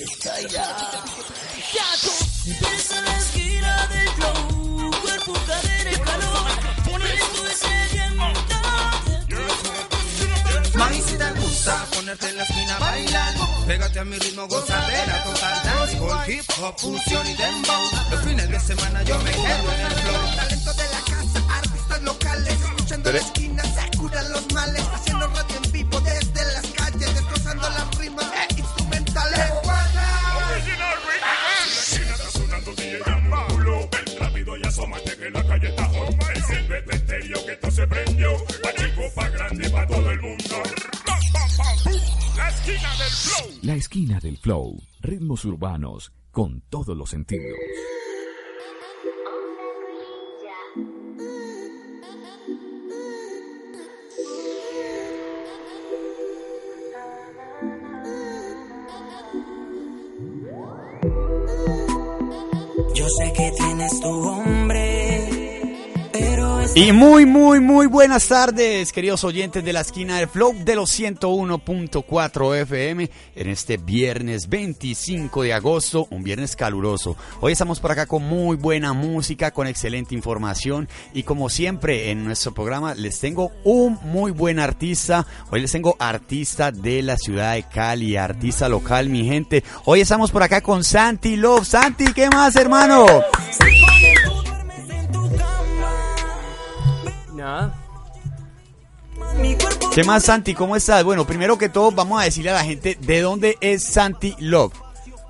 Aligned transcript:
Está 0.00 0.40
ya. 0.48 0.64
Empieza 2.46 3.00
la 3.02 3.18
esquina 3.18 3.86
del 3.88 4.08
flow, 4.10 4.90
cuerpo, 5.02 5.32
cadera 5.46 5.92
y 5.92 5.96
calor. 5.96 6.48
Esto 7.14 7.46
es 7.46 7.58
sedienta. 7.58 8.60
Mami, 10.74 11.00
si 11.00 11.16
te 11.16 11.30
gusta 11.32 11.86
ponerte 11.94 12.28
en 12.28 12.36
la 12.36 12.42
esquina 12.44 12.76
a 12.76 12.78
bailar, 12.78 13.34
pégate 13.66 14.00
a 14.00 14.04
mi 14.04 14.18
ritmo, 14.18 14.48
gozadera 14.48 15.22
total, 15.24 15.62
dancehall, 15.64 16.30
hip 16.30 16.44
hop, 16.60 16.78
fusión 16.78 17.26
y 17.26 17.34
dembow. 17.34 17.90
Los 18.10 18.24
fines 18.24 18.48
de 18.48 18.60
semana 18.60 19.02
yo 19.02 19.18
me 19.18 19.30
quedo 19.30 19.72
en 19.72 19.80
el 19.80 19.92
flow. 19.92 20.36
Talento 20.36 20.72
de 20.72 20.84
la 20.84 21.00
casa, 21.00 21.54
artistas 21.58 22.02
locales, 22.02 22.54
escuchando 22.54 23.12
la 23.12 23.18
esquina, 23.18 23.62
se 23.62 23.98
curan 23.98 24.32
los 24.32 24.52
males, 24.52 24.82
haciendo 24.94 25.26
radio 25.28 25.56
en 25.62 25.71
La 43.62 43.74
esquina 43.74 44.18
del 44.20 44.38
flow. 44.38 44.76
Ritmos 45.00 45.44
urbanos 45.44 46.12
con 46.30 46.62
todos 46.68 46.96
los 46.96 47.10
sentidos. 47.10 47.56
Yo 62.94 63.08
sé 63.08 63.32
que 63.32 63.52
tienes 63.56 64.00
tu 64.00 64.08
hombre, 64.08 64.71
Y 66.74 66.92
muy, 66.92 67.26
muy, 67.26 67.60
muy 67.60 67.86
buenas 67.86 68.28
tardes, 68.28 68.92
queridos 68.92 69.24
oyentes 69.24 69.62
de 69.62 69.74
la 69.74 69.82
esquina 69.82 70.16
del 70.16 70.28
Flow 70.28 70.54
de 70.64 70.74
los 70.74 70.98
101.4 70.98 72.56
FM 72.62 73.10
en 73.36 73.48
este 73.48 73.76
viernes 73.76 74.48
25 74.48 75.42
de 75.42 75.52
agosto, 75.52 76.06
un 76.10 76.22
viernes 76.22 76.56
caluroso. 76.56 77.14
Hoy 77.40 77.52
estamos 77.52 77.78
por 77.78 77.92
acá 77.92 78.06
con 78.06 78.22
muy 78.22 78.56
buena 78.56 78.94
música, 78.94 79.50
con 79.50 79.66
excelente 79.66 80.14
información 80.14 80.88
y 81.12 81.24
como 81.24 81.50
siempre 81.50 82.10
en 82.10 82.24
nuestro 82.24 82.54
programa 82.54 82.94
les 82.94 83.20
tengo 83.20 83.52
un 83.64 83.98
muy 84.04 84.30
buen 84.30 84.58
artista. 84.58 85.26
Hoy 85.50 85.60
les 85.60 85.72
tengo 85.72 85.96
artista 85.98 86.72
de 86.72 87.02
la 87.02 87.18
ciudad 87.18 87.52
de 87.52 87.64
Cali, 87.64 88.16
artista 88.16 88.70
local, 88.70 89.10
mi 89.10 89.26
gente. 89.26 89.62
Hoy 89.84 90.00
estamos 90.00 90.30
por 90.30 90.42
acá 90.42 90.62
con 90.62 90.84
Santi 90.84 91.36
Love. 91.36 91.66
Santi, 91.66 92.14
¿qué 92.14 92.30
más, 92.30 92.56
hermano? 92.56 93.04
¿Qué 99.94 100.04
más, 100.04 100.24
Santi? 100.24 100.54
¿Cómo 100.54 100.76
estás? 100.76 101.04
Bueno, 101.04 101.26
primero 101.26 101.58
que 101.58 101.68
todo, 101.68 101.90
vamos 101.90 102.20
a 102.20 102.24
decirle 102.24 102.50
a 102.50 102.54
la 102.54 102.64
gente 102.64 102.96
de 103.00 103.20
dónde 103.20 103.58
es 103.60 103.82
Santi 103.84 104.34
Love. 104.38 104.72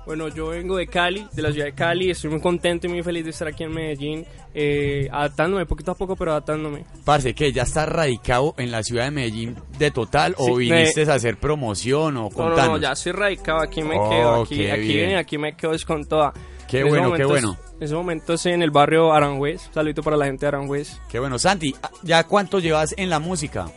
Bueno, 0.05 0.27
yo 0.27 0.47
vengo 0.47 0.75
de 0.75 0.85
Cali, 0.87 1.25
de 1.31 1.41
la 1.41 1.51
ciudad 1.51 1.65
de 1.67 1.73
Cali. 1.73 2.11
Estoy 2.11 2.29
muy 2.29 2.41
contento 2.41 2.87
y 2.87 2.89
muy 2.89 3.03
feliz 3.03 3.23
de 3.23 3.29
estar 3.29 3.47
aquí 3.47 3.63
en 3.63 3.71
Medellín, 3.73 4.25
eh, 4.53 5.07
adaptándome 5.11 5.65
poquito 5.65 5.91
a 5.91 5.95
poco, 5.95 6.17
pero 6.17 6.31
adaptándome. 6.31 6.83
Parce, 7.05 7.33
que 7.33 7.53
¿Ya 7.53 7.63
estás 7.63 7.87
radicado 7.87 8.53
en 8.57 8.69
la 8.71 8.83
ciudad 8.83 9.05
de 9.05 9.11
Medellín 9.11 9.55
de 9.79 9.91
total 9.91 10.35
o 10.37 10.47
Sí, 10.47 10.53
viniste 10.55 11.09
a 11.09 11.13
hacer 11.13 11.37
promoción 11.37 12.17
o 12.17 12.23
No, 12.23 12.29
no, 12.29 12.35
contanos? 12.35 12.67
no, 12.71 12.77
ya 12.79 12.91
estoy 12.91 13.13
radicado, 13.13 13.61
aquí 13.61 13.81
me 13.81 13.97
Oh, 13.97 14.09
quedo, 14.09 14.41
aquí, 14.43 14.69
aquí 14.69 14.81
bien. 14.81 14.97
viene, 14.97 15.17
aquí 15.17 15.37
me 15.37 15.55
quedo 15.55 15.71
es 15.73 15.85
con 15.85 16.03
toda. 16.05 16.33
Qué 16.67 16.79
En 16.81 16.89
bueno, 16.89 17.13
qué 17.13 17.23
bueno. 17.23 17.57
En 17.83 17.87
ese 17.87 17.95
momento 17.95 18.33
en 18.45 18.61
el 18.61 18.71
barrio 18.71 19.11
Aranjuez, 19.11 19.69
saludito 19.73 20.03
para 20.03 20.15
la 20.15 20.27
gente 20.27 20.45
de 20.45 20.47
Aranjuez. 20.47 21.01
Qué 21.09 21.19
bueno. 21.19 21.37
Santi, 21.37 21.75
¿ya 22.01 22.23
cuánto 22.23 22.59
llevas 22.59 22.95
en 22.97 23.09
la 23.09 23.19
música? 23.19 23.69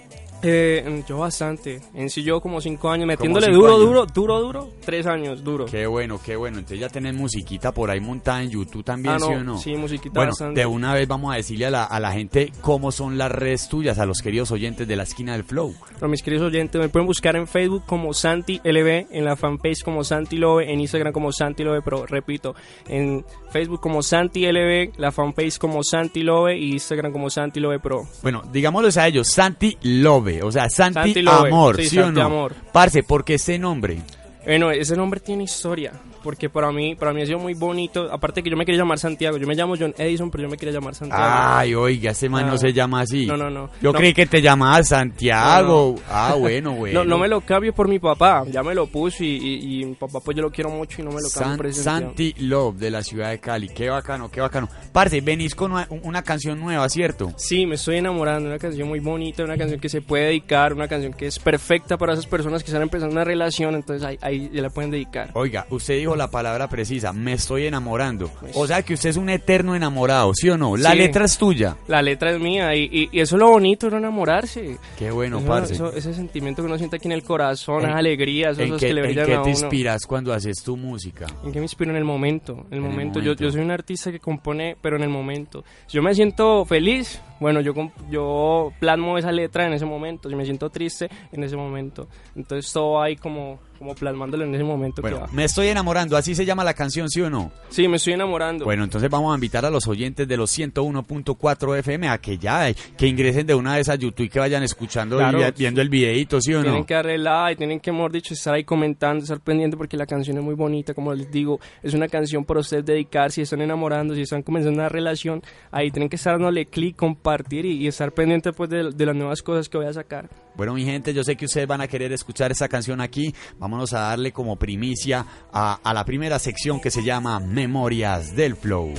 Eh, 0.42 1.02
yo 1.08 1.18
bastante, 1.18 1.80
en 1.94 2.10
sí 2.10 2.22
yo 2.22 2.40
como 2.40 2.60
cinco 2.60 2.90
años, 2.90 3.06
metiéndole 3.06 3.46
cinco 3.46 3.58
duro, 3.58 3.74
años. 3.74 3.86
duro, 3.86 4.06
duro, 4.06 4.40
duro, 4.40 4.70
tres 4.84 5.06
años, 5.06 5.42
duro. 5.42 5.64
Qué 5.66 5.86
bueno, 5.86 6.20
qué 6.24 6.36
bueno. 6.36 6.58
Entonces 6.58 6.78
ya 6.80 6.88
tenés 6.88 7.14
musiquita 7.14 7.72
por 7.72 7.90
ahí 7.90 8.00
montada 8.00 8.42
en 8.42 8.50
YouTube 8.50 8.84
también, 8.84 9.14
Ah, 9.14 9.18
¿sí 9.20 9.32
o 9.32 9.42
no? 9.42 9.58
sí, 9.58 9.74
musiquita 9.74 10.14
Bueno, 10.20 10.30
bastante. 10.32 10.60
de 10.60 10.66
una 10.66 10.94
vez 10.94 11.08
vamos 11.08 11.32
a 11.32 11.36
decirle 11.36 11.66
a 11.66 11.70
la, 11.70 11.84
a 11.84 11.98
la 12.00 12.12
gente 12.12 12.52
cómo 12.60 12.92
son 12.92 13.18
las 13.18 13.32
redes 13.32 13.68
tuyas, 13.68 13.98
a 13.98 14.06
los 14.06 14.18
queridos 14.20 14.50
oyentes 14.52 14.86
de 14.86 14.94
la 14.96 15.02
esquina 15.04 15.32
del 15.32 15.44
Flow. 15.44 15.74
Para 15.94 16.08
mis 16.08 16.22
queridos 16.22 16.46
oyentes, 16.46 16.80
me 16.80 16.88
pueden 16.88 17.06
buscar 17.06 17.34
en 17.36 17.46
Facebook 17.46 17.84
como 17.86 18.12
Santi 18.12 18.60
LB, 18.62 19.06
en 19.10 19.24
la 19.24 19.36
fanpage 19.36 19.82
como 19.82 20.04
Santi 20.04 20.36
Lobe, 20.36 20.70
en 20.72 20.80
Instagram 20.80 21.12
como 21.12 21.32
Santi 21.32 21.64
Lobe, 21.64 21.82
pero 21.82 22.06
repito, 22.06 22.54
en 22.88 23.24
Facebook 23.50 23.80
como 23.80 24.02
Santi 24.02 24.44
LB, 24.46 24.92
la 24.98 25.10
fanpage 25.12 25.58
como 25.58 25.82
Santi 25.82 26.22
Lobe 26.22 26.56
y 26.58 26.72
Instagram 26.72 27.10
como 27.12 27.30
Santi 27.30 27.58
Lobe 27.60 27.80
Pro. 27.80 28.06
Bueno, 28.22 28.42
digámoslo 28.52 28.88
a 29.00 29.08
ellos, 29.08 29.28
Santi 29.28 29.76
Love, 29.82 30.25
o 30.42 30.52
sea, 30.52 30.68
Santi, 30.68 31.00
Santi 31.00 31.22
Love, 31.22 31.46
Amor, 31.46 31.76
sí, 31.76 31.88
¿sí, 31.88 31.98
o 31.98 32.04
Santi 32.04 32.20
no? 32.20 32.26
Amor. 32.26 32.54
Parce, 32.72 33.02
¿por 33.02 33.24
qué 33.24 33.34
ese 33.34 33.58
nombre? 33.58 33.98
Bueno, 34.44 34.70
ese 34.70 34.96
nombre 34.96 35.20
tiene 35.20 35.44
historia, 35.44 35.92
porque 36.26 36.50
para 36.50 36.72
mí, 36.72 36.96
para 36.96 37.12
mí 37.12 37.22
ha 37.22 37.26
sido 37.26 37.38
muy 37.38 37.54
bonito, 37.54 38.08
aparte 38.12 38.42
que 38.42 38.50
yo 38.50 38.56
me 38.56 38.66
quería 38.66 38.80
llamar 38.80 38.98
Santiago, 38.98 39.36
yo 39.36 39.46
me 39.46 39.54
llamo 39.54 39.76
John 39.78 39.94
Edison, 39.96 40.28
pero 40.28 40.42
yo 40.42 40.48
me 40.50 40.56
quería 40.56 40.74
llamar 40.74 40.96
Santiago. 40.96 41.22
Ay, 41.24 41.72
oiga, 41.76 42.10
ese 42.10 42.28
man 42.28 42.46
no, 42.46 42.52
No. 42.52 42.58
se 42.58 42.72
llama 42.72 43.02
así. 43.02 43.26
No, 43.26 43.36
no, 43.36 43.48
no. 43.48 43.70
Yo 43.80 43.92
No. 43.92 43.98
creí 44.00 44.12
que 44.12 44.26
te 44.26 44.42
llamabas 44.42 44.88
Santiago. 44.88 45.94
No, 45.96 46.02
Ah, 46.10 46.34
bueno, 46.36 46.72
bueno. 46.76 47.04
No, 47.04 47.10
no 47.10 47.18
me 47.18 47.28
lo 47.28 47.40
cambio 47.42 47.72
por 47.72 47.86
mi 47.88 48.00
papá, 48.00 48.44
ya 48.50 48.62
me 48.64 48.74
lo 48.74 48.88
puse 48.88 49.24
y, 49.24 49.36
y- 49.36 49.82
y 49.82 49.84
mi 49.84 49.94
papá 49.94 50.18
pues 50.20 50.36
yo 50.36 50.42
lo 50.42 50.50
quiero 50.50 50.70
mucho 50.70 51.00
y 51.00 51.04
no 51.04 51.10
me 51.12 51.22
lo 51.22 51.28
cambio 51.30 51.48
San- 51.48 51.56
por 51.56 51.66
ese. 51.66 51.82
Santi 51.84 52.34
Love 52.40 52.76
de 52.76 52.90
la 52.90 53.02
ciudad 53.04 53.30
de 53.30 53.38
Cali. 53.38 53.68
Qué 53.68 53.88
bacano, 53.88 54.28
qué 54.30 54.40
bacano. 54.40 54.68
Parce, 54.92 55.20
venís 55.20 55.54
con 55.54 55.70
una, 55.72 55.86
una 56.02 56.22
canción 56.22 56.58
nueva, 56.58 56.88
¿cierto? 56.88 57.32
Sí, 57.36 57.66
me 57.66 57.76
estoy 57.76 57.98
enamorando, 57.98 58.48
una 58.48 58.58
canción 58.58 58.88
muy 58.88 58.98
bonita, 58.98 59.44
una 59.44 59.56
canción 59.56 59.78
que 59.80 59.88
se 59.88 60.00
puede 60.02 60.24
dedicar, 60.26 60.72
una 60.72 60.88
canción 60.88 61.12
que 61.12 61.26
es 61.26 61.38
perfecta 61.38 61.96
para 61.96 62.14
esas 62.14 62.26
personas 62.26 62.62
que 62.64 62.70
están 62.70 62.82
empezando 62.82 63.12
una 63.12 63.24
relación, 63.24 63.74
entonces 63.74 64.04
ahí, 64.04 64.18
ahí 64.22 64.50
ya 64.52 64.62
la 64.62 64.70
pueden 64.70 64.90
dedicar. 64.90 65.30
Oiga, 65.34 65.66
usted 65.70 65.98
dijo 65.98 66.15
la 66.16 66.30
palabra 66.30 66.68
precisa, 66.68 67.12
me 67.12 67.32
estoy 67.34 67.66
enamorando. 67.66 68.30
O 68.54 68.66
sea 68.66 68.82
que 68.82 68.94
usted 68.94 69.10
es 69.10 69.16
un 69.16 69.28
eterno 69.30 69.74
enamorado, 69.76 70.32
¿sí 70.34 70.48
o 70.50 70.56
no? 70.58 70.76
La 70.76 70.92
Sí. 70.92 70.98
letra 70.98 71.24
es 71.24 71.38
tuya. 71.38 71.76
La 71.88 72.02
letra 72.02 72.30
es 72.32 72.40
mía 72.40 72.74
y, 72.74 72.84
y- 72.92 73.08
y 73.12 73.20
eso 73.20 73.36
es 73.36 73.40
lo 73.40 73.50
bonito, 73.50 73.90
no 73.90 73.98
enamorarse. 73.98 74.78
Qué 74.98 75.10
bueno, 75.10 75.38
Eso- 75.38 75.46
parce. 75.48 75.74
eso- 75.74 75.92
ese 75.94 76.14
sentimiento 76.14 76.62
que 76.62 76.66
uno 76.66 76.78
siente 76.78 76.96
aquí 76.96 77.06
en 77.08 77.12
el 77.12 77.22
corazón, 77.22 77.82
¿En- 77.84 77.90
esa 77.90 77.98
alegría, 77.98 78.50
esos 78.50 78.64
¿En 78.64 78.76
qué, 78.78 78.86
que 78.88 78.94
le 78.94 79.00
en 79.02 79.06
brillan 79.06 79.26
qué 79.26 79.32
a 79.34 79.36
te 79.36 79.42
uno. 79.42 79.50
inspiras 79.50 80.06
cuando 80.06 80.32
haces 80.32 80.62
tu 80.62 80.76
música? 80.76 81.26
¿En 81.44 81.52
qué 81.52 81.58
me 81.58 81.64
inspiro 81.64 81.90
en 81.90 81.96
el 81.96 82.04
momento? 82.04 82.52
En 82.52 82.58
el 82.58 82.66
En 82.66 82.74
el 82.74 82.80
momento. 82.90 83.18
Yo, 83.20 83.24
momento. 83.32 83.44
yo 83.44 83.50
soy 83.52 83.60
un 83.62 83.70
artista 83.70 84.10
que 84.10 84.20
compone, 84.20 84.76
pero 84.80 84.96
en 84.96 85.02
el 85.02 85.08
momento. 85.10 85.64
Si 85.86 85.96
yo 85.96 86.02
me 86.02 86.14
siento 86.14 86.64
feliz, 86.64 87.20
bueno, 87.40 87.60
yo, 87.60 87.72
yo 88.10 88.72
plasmo 88.80 89.18
esa 89.18 89.32
letra 89.32 89.66
en 89.66 89.72
ese 89.74 89.84
momento. 89.84 90.28
Si 90.28 90.34
me 90.36 90.44
siento 90.44 90.70
triste, 90.70 91.08
en 91.32 91.42
ese 91.44 91.56
momento. 91.56 92.08
Entonces 92.34 92.72
todo 92.72 93.00
ahí 93.00 93.16
como, 93.16 93.58
como 93.78 93.94
plasmándolo 93.94 94.44
en 94.44 94.54
ese 94.54 94.64
momento 94.64 94.96
que 94.96 95.08
Bueno, 95.10 95.20
va. 95.20 95.28
me 95.32 95.44
estoy 95.44 95.68
enamorando, 95.68 96.16
así 96.16 96.34
se 96.34 96.44
llama 96.44 96.64
la 96.64 96.74
canción, 96.74 97.08
¿sí 97.08 97.20
o 97.20 97.30
no? 97.30 97.52
Sí, 97.68 97.88
me 97.88 97.96
estoy 97.96 98.14
enamorando. 98.14 98.64
Bueno, 98.64 98.84
entonces 98.84 99.08
vamos 99.10 99.32
a 99.32 99.34
invitar 99.36 99.64
a 99.64 99.70
los 99.70 99.86
oyentes 99.86 100.26
de 100.26 100.36
los 100.36 100.50
101.4 100.50 101.78
FM 101.78 102.08
a 102.08 102.18
que 102.18 102.38
ya, 102.38 102.72
que 102.96 103.06
ingresen 103.06 103.46
de 103.46 103.54
una 103.54 103.76
vez 103.76 103.88
a 103.88 103.94
YouTube 103.94 104.26
y 104.26 104.28
que 104.28 104.38
vayan 104.38 104.62
escuchando 104.62 105.16
Claro. 105.18 105.40
y 105.40 105.50
viendo 105.52 105.80
el 105.80 105.88
videito, 105.88 106.40
¿sí 106.40 106.54
o 106.54 106.62
Tienen 106.62 106.80
no? 106.80 106.86
que 106.86 106.94
darle 106.94 107.18
like, 107.18 107.56
tienen 107.58 107.80
que, 107.80 107.92
mejor 107.92 108.12
dicho, 108.12 108.34
estar 108.34 108.54
ahí 108.54 108.64
comentando, 108.64 109.22
estar 109.22 109.40
pendiente 109.40 109.76
porque 109.76 109.96
la 109.96 110.06
canción 110.06 110.36
es 110.38 110.42
muy 110.44 110.54
bonita, 110.54 110.94
como 110.94 111.12
les 111.14 111.30
digo, 111.30 111.60
es 111.82 111.94
una 111.94 112.08
canción 112.08 112.44
para 112.44 112.60
ustedes 112.60 112.84
dedicar, 112.84 113.30
si 113.32 113.42
están 113.42 113.60
enamorando, 113.60 114.14
si 114.14 114.22
están 114.22 114.42
comenzando 114.42 114.78
una 114.80 114.88
relación, 114.88 115.42
ahí 115.70 115.90
tienen 115.90 116.08
que 116.08 116.16
estar 116.16 116.34
dándole 116.34 116.66
clic, 116.66 116.96
compartir 116.96 117.64
y, 117.66 117.72
y 117.82 117.86
estar 117.86 118.12
pendiente 118.12 118.52
pues 118.52 118.70
de, 118.70 118.90
de 118.92 119.06
las 119.06 119.14
nuevas 119.16 119.42
cosas 119.42 119.68
que 119.68 119.78
voy 119.78 119.86
a 119.86 119.92
sacar. 119.92 120.28
Bueno, 120.56 120.72
mi 120.72 120.84
gente, 120.84 121.12
yo 121.12 121.22
sé 121.22 121.36
que 121.36 121.44
ustedes 121.44 121.66
van 121.66 121.82
a 121.82 121.86
querer 121.88 122.12
escuchar 122.12 122.50
esa 122.50 122.66
canción 122.68 123.00
aquí. 123.02 123.34
Vámonos 123.66 123.94
a 123.94 123.98
darle 123.98 124.30
como 124.30 124.54
primicia 124.54 125.26
a, 125.52 125.80
a 125.82 125.92
la 125.92 126.04
primera 126.04 126.38
sección 126.38 126.80
que 126.80 126.92
se 126.92 127.02
llama 127.02 127.40
Memorias 127.40 128.36
del 128.36 128.54
Flow. 128.54 128.94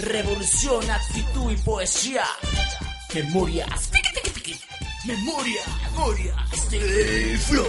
Revolución, 0.00 0.90
actitud 0.90 1.52
y 1.52 1.56
poesía. 1.58 2.24
Memorias. 3.14 3.92
Memoria, 5.06 5.60
memorias 5.92 6.70
del 6.72 7.38
flow. 7.38 7.66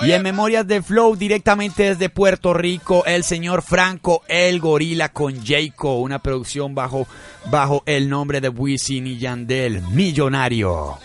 Y 0.00 0.12
en 0.12 0.22
Memorias 0.22 0.66
de 0.66 0.80
Flow, 0.80 1.14
directamente 1.14 1.90
desde 1.90 2.08
Puerto 2.08 2.54
Rico, 2.54 3.04
el 3.04 3.24
señor 3.24 3.60
Franco 3.60 4.22
El 4.26 4.58
Gorila 4.58 5.10
con 5.10 5.44
Jayco, 5.44 5.96
una 5.96 6.22
producción 6.22 6.74
bajo, 6.74 7.06
bajo 7.50 7.82
el 7.84 8.08
nombre 8.08 8.40
de 8.40 8.48
Wisin 8.48 9.06
y 9.06 9.18
Yandel, 9.18 9.82
Millonario. 9.88 10.98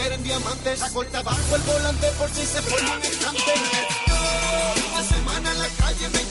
Reloj 0.00 0.08
de 0.08 0.08
30 0.08 0.08
grande 0.08 0.08
con 0.08 0.08
pulsera 0.08 0.14
en 0.14 0.22
diamantes. 0.22 0.80
Corta 0.92 1.22
bajo 1.22 1.56
el 1.56 1.62
volante 1.62 2.06
por 2.18 2.30
si 2.30 2.46
se 2.46 2.62
pone 2.62 2.90
un 2.90 3.04
instante. 3.04 3.54
Una 4.92 5.02
semana 5.02 5.52
en 5.52 5.58
la 5.58 5.68
calle 5.68 6.08
me 6.08 6.29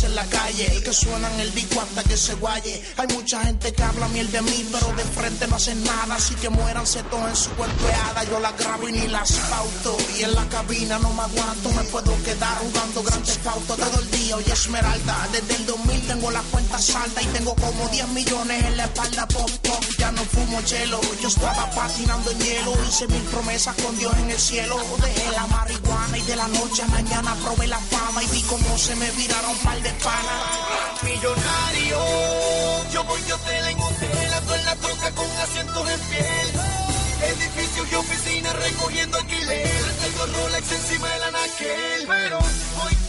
en 0.00 0.14
la 0.14 0.24
calle, 0.24 0.66
el 0.72 0.82
que 0.82 0.92
suena 0.92 1.30
en 1.34 1.40
el 1.40 1.54
disco 1.54 1.80
hasta 1.80 2.02
que 2.02 2.16
se 2.16 2.34
guaye. 2.36 2.82
Hay 2.96 3.06
mucha 3.08 3.44
gente 3.44 3.72
que 3.72 3.82
habla 3.82 4.08
miel 4.08 4.30
de 4.32 4.40
mí, 4.40 4.66
pero 4.72 4.86
de 4.96 5.04
frente 5.04 5.46
no 5.46 5.56
hacen 5.56 5.84
nada, 5.84 6.14
así 6.14 6.34
que 6.36 6.48
muéranse 6.48 7.02
todos 7.04 7.28
en 7.28 7.36
su 7.36 7.50
cuerpeada. 7.50 8.24
Yo 8.24 8.40
la 8.40 8.52
grabo 8.52 8.88
y 8.88 8.92
ni 8.92 9.06
las 9.08 9.32
pauto, 9.50 9.96
y 10.18 10.22
en 10.22 10.34
la 10.34 10.48
cabina 10.48 10.98
no 10.98 11.12
me 11.12 11.22
aguanto, 11.22 11.68
me 11.72 11.84
puedo 11.84 12.22
quedar 12.24 12.56
jugando 12.58 13.02
grandes 13.02 13.36
pautos 13.38 13.76
todo 13.76 14.00
el 14.00 14.10
día. 14.10 14.21
Oye, 14.30 14.52
Esmeralda, 14.52 15.28
desde 15.32 15.56
el 15.56 15.66
2000 15.66 16.06
tengo 16.06 16.30
la 16.30 16.40
cuenta 16.42 16.78
salda 16.78 17.20
y 17.20 17.26
tengo 17.26 17.54
como 17.56 17.88
10 17.88 18.08
millones 18.08 18.64
en 18.64 18.76
la 18.76 18.84
espalda, 18.84 19.26
pop, 19.26 19.50
pop. 19.62 19.84
Ya 19.98 20.12
no 20.12 20.22
fumo 20.24 20.62
chelo, 20.62 21.00
yo 21.20 21.28
estaba 21.28 21.68
patinando 21.70 22.30
en 22.30 22.38
hielo, 22.38 22.72
hice 22.88 23.08
mil 23.08 23.22
promesas 23.24 23.74
con 23.76 23.96
Dios 23.98 24.14
en 24.18 24.30
el 24.30 24.38
cielo. 24.38 24.76
Dejé 25.02 25.30
la 25.32 25.46
marihuana 25.48 26.16
y 26.16 26.22
de 26.22 26.36
la 26.36 26.48
noche 26.48 26.82
a 26.82 26.86
mañana 26.86 27.34
probé 27.44 27.66
la 27.66 27.78
fama 27.78 28.22
y 28.22 28.26
vi 28.28 28.42
cómo 28.42 28.78
se 28.78 28.94
me 28.96 29.10
viraron 29.10 29.56
par 29.58 29.82
de 29.82 29.90
panas. 29.90 31.02
millonario. 31.02 31.98
Yo 32.92 33.04
voy 33.04 33.20
de 33.22 33.32
hotel 33.32 33.66
en 33.66 33.80
hotel, 33.80 34.32
ando 34.34 34.54
en 34.54 34.64
la 34.64 34.76
troca 34.76 35.10
con 35.10 35.26
asientos 35.42 35.90
en 35.90 36.00
piel. 36.00 36.48
Edificios 37.22 37.86
y 37.90 37.94
oficinas 37.96 38.54
recogiendo 38.56 39.18
alquiler. 39.18 39.68
Tengo 40.02 40.26
Rolex 40.26 40.72
encima 40.72 41.08
del 41.08 41.22
anaquel. 41.22 42.04
Pero 42.08 42.38
voy 42.76 43.01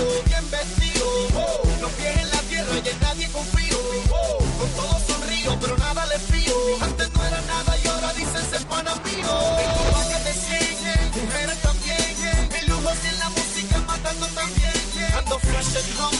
tranquilo, 0.00 0.22
bien 0.26 0.50
vestido. 0.50 1.06
Oh, 1.34 1.62
los 1.80 1.90
pies 1.92 2.16
en 2.16 2.30
la 2.30 2.40
tierra 2.42 2.74
y 2.84 2.88
en 2.88 3.00
nadie 3.00 3.28
confío. 3.28 3.78
Oh, 4.10 4.38
con 4.58 4.68
todo 4.70 5.00
sonrío, 5.06 5.58
pero 5.60 5.76
nada 5.78 6.06
les 6.06 6.22
fío. 6.22 6.54
Antes 6.82 7.12
no 7.12 7.24
era 7.24 7.40
nada 7.42 7.76
y 7.82 7.86
ahora 7.88 8.12
dicen 8.14 8.50
ser 8.50 8.66
pana 8.66 8.94
mío. 9.04 9.28
Tengo 9.60 9.84
vacas 9.92 10.24
de 10.24 10.32
100, 10.32 11.24
mujeres 11.24 11.58
también. 11.62 12.48
El 12.60 12.68
lujo 12.68 12.90
en 12.90 13.18
la 13.18 13.28
música 13.30 13.78
matando 13.86 14.26
también. 14.26 14.70
Ando 15.18 15.38
fresh 15.38 15.76
and 15.76 15.90
humble, 15.98 16.19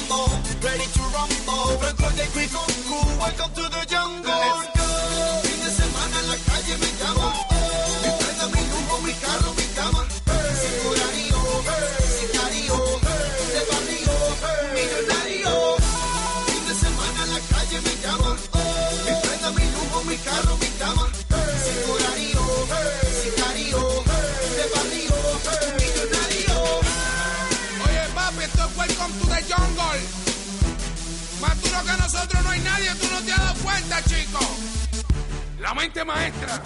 mente 35.80 36.04
maestra. 36.04 36.62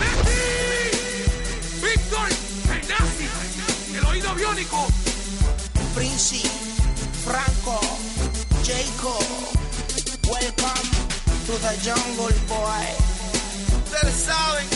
¡Messi! 0.00 1.30
¡Víctor! 1.80 2.28
¡El 2.74 2.88
nazi! 2.88 3.28
¡El 3.96 4.04
oído 4.06 4.34
biónico! 4.34 4.86
Prince, 5.94 6.42
Franco, 7.24 7.78
Jacob, 8.64 9.22
welcome 10.26 10.90
to 11.46 11.52
the 11.62 11.72
jungle, 11.84 12.34
boy. 12.48 12.88
Ustedes 13.84 14.16
saben, 14.26 14.66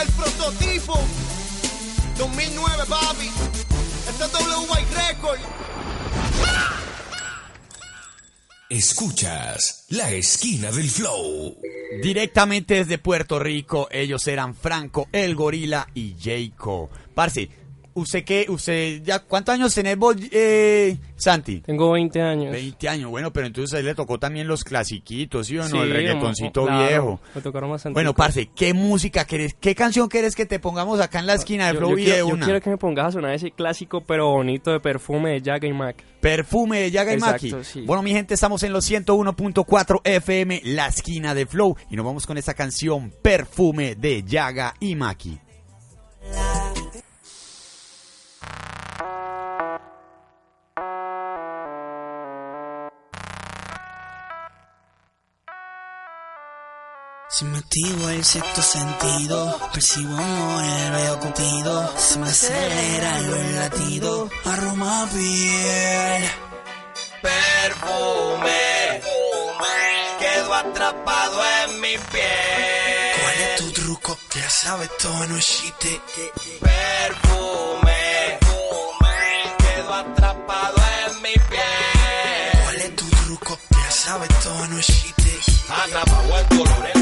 el 0.00 0.08
prototipo 0.14 0.98
2009, 2.18 2.84
papi. 2.88 3.30
Este 4.08 4.24
es 4.24 4.32
W 4.32 4.66
White 4.70 4.94
Record. 4.94 5.40
Escuchas 8.68 9.84
La 9.90 10.10
Esquina 10.10 10.72
del 10.72 10.90
Flow. 10.90 11.63
Directamente 12.02 12.74
desde 12.74 12.98
Puerto 12.98 13.38
Rico, 13.38 13.88
ellos 13.90 14.26
eran 14.26 14.54
Franco, 14.54 15.08
El 15.12 15.34
Gorila 15.34 15.88
y 15.94 16.14
Jayco. 16.20 16.90
Parce, 17.14 17.48
¿usted 17.94 18.24
qué? 18.24 18.46
¿Usted 18.48 19.02
ya 19.02 19.20
cuántos 19.20 19.54
años 19.54 19.74
tenés 19.74 19.96
vos, 19.96 20.16
eh, 20.30 20.96
Santi? 21.16 21.60
Tengo 21.60 21.92
20 21.92 22.20
años. 22.20 22.52
20 22.52 22.88
años, 22.88 23.10
bueno, 23.10 23.32
pero 23.32 23.46
entonces 23.46 23.76
ahí 23.78 23.84
le 23.84 23.94
tocó 23.94 24.18
también 24.18 24.46
los 24.46 24.64
clasiquitos, 24.64 25.46
¿sí 25.46 25.58
o 25.58 25.62
no? 25.62 25.68
Sí, 25.68 25.78
el 25.78 25.90
reggaetoncito 25.90 26.66
claro, 26.66 26.88
viejo. 26.88 27.20
Me 27.34 27.40
tocaron 27.40 27.70
bastante. 27.70 27.94
Bueno, 27.94 28.14
parce, 28.14 28.50
¿qué 28.54 28.74
música 28.74 29.24
querés? 29.24 29.54
¿Qué 29.54 29.74
canción 29.74 30.08
querés 30.08 30.36
que 30.36 30.46
te 30.46 30.58
pongamos 30.58 31.00
acá 31.00 31.20
en 31.20 31.26
la 31.26 31.34
esquina 31.34 31.68
de 31.68 31.78
Flow 31.78 31.90
yo 31.90 31.98
y 31.98 32.04
quiero, 32.04 32.26
de 32.26 32.32
yo 32.32 32.38
quiero 32.38 32.60
que 32.60 32.70
me 32.70 32.76
pongas 32.76 33.06
a 33.06 33.12
sonar 33.12 33.34
ese 33.34 33.50
clásico 33.50 34.02
pero 34.02 34.30
bonito 34.30 34.70
de 34.72 34.80
perfume 34.80 35.32
de 35.32 35.42
Jack 35.42 35.64
y 35.64 35.72
Mac. 35.72 36.04
Perfume 36.24 36.80
de 36.80 36.90
Yaga 36.90 37.12
y 37.12 37.18
Maki. 37.18 37.54
Sí. 37.62 37.82
Bueno, 37.82 38.02
mi 38.02 38.12
gente, 38.12 38.32
estamos 38.32 38.62
en 38.62 38.72
los 38.72 38.90
101.4 38.90 40.00
FM, 40.04 40.62
la 40.64 40.86
esquina 40.86 41.34
de 41.34 41.44
Flow. 41.44 41.76
Y 41.90 41.96
nos 41.96 42.06
vamos 42.06 42.26
con 42.26 42.38
esta 42.38 42.54
canción, 42.54 43.12
Perfume 43.20 43.94
de 43.94 44.22
Yaga 44.22 44.74
y 44.80 44.94
Maki. 44.94 45.38
Si 57.36 57.44
me 57.46 57.58
activo 57.58 58.08
el 58.10 58.24
sexto 58.24 58.62
sentido, 58.62 59.58
percibo 59.72 60.16
amor, 60.16 60.62
veo 60.92 61.18
cupido, 61.18 61.98
se 61.98 62.18
me 62.20 62.28
acelera 62.28 63.18
el 63.18 63.56
latido, 63.56 64.30
aroma 64.44 65.08
piel. 65.12 66.30
Perfume, 67.20 69.00
quedo 70.20 70.54
atrapado 70.54 71.42
en 71.64 71.80
mi 71.80 71.98
piel. 72.12 73.20
¿Cuál 73.20 73.40
es 73.40 73.56
tu 73.56 73.72
truco? 73.72 74.16
Ya 74.36 74.48
sabes 74.48 74.90
todo, 74.98 75.26
no 75.26 75.36
es 75.36 75.44
chiste. 75.44 76.00
Perfume, 76.60 78.38
quedo 79.58 79.92
atrapado 79.92 80.76
en 81.08 81.22
mi 81.22 81.32
piel. 81.32 82.62
¿Cuál 82.62 82.76
es 82.76 82.94
tu 82.94 83.10
truco? 83.10 83.58
Ya 83.72 83.90
sabes 83.90 84.28
todo, 84.40 84.66
no 84.68 84.78
es 84.78 84.86
chiste. 84.86 85.40
Atrapado 85.68 86.38
el 86.38 86.46
color, 86.58 86.93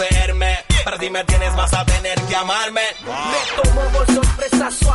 atrás 0.00 0.10
de 0.10 0.66
ti. 0.66 0.78
Poseerme, 0.84 1.10
me 1.10 1.24
tienes, 1.24 1.56
vas 1.56 1.74
a 1.74 1.84
tener 1.84 2.20
que 2.22 2.36
amarme. 2.36 2.82
Me 3.04 3.62
tomó 3.62 3.82
por 3.92 4.06
sorpresa 4.06 4.70
su 4.70 4.90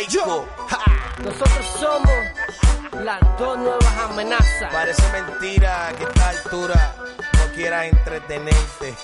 y 0.00 0.04
Psycho. 0.04 0.46
nosotros 1.24 1.66
somos 1.78 3.04
las 3.04 3.20
dos 3.38 3.58
nuevas 3.58 3.96
amenazas. 3.98 4.72
Parece 4.72 5.02
mentira 5.12 5.92
que 5.96 6.04
a 6.04 6.08
esta 6.08 6.28
altura 6.28 6.94
no 7.38 7.54
quieras 7.54 7.84
entretenerte. 7.86 8.94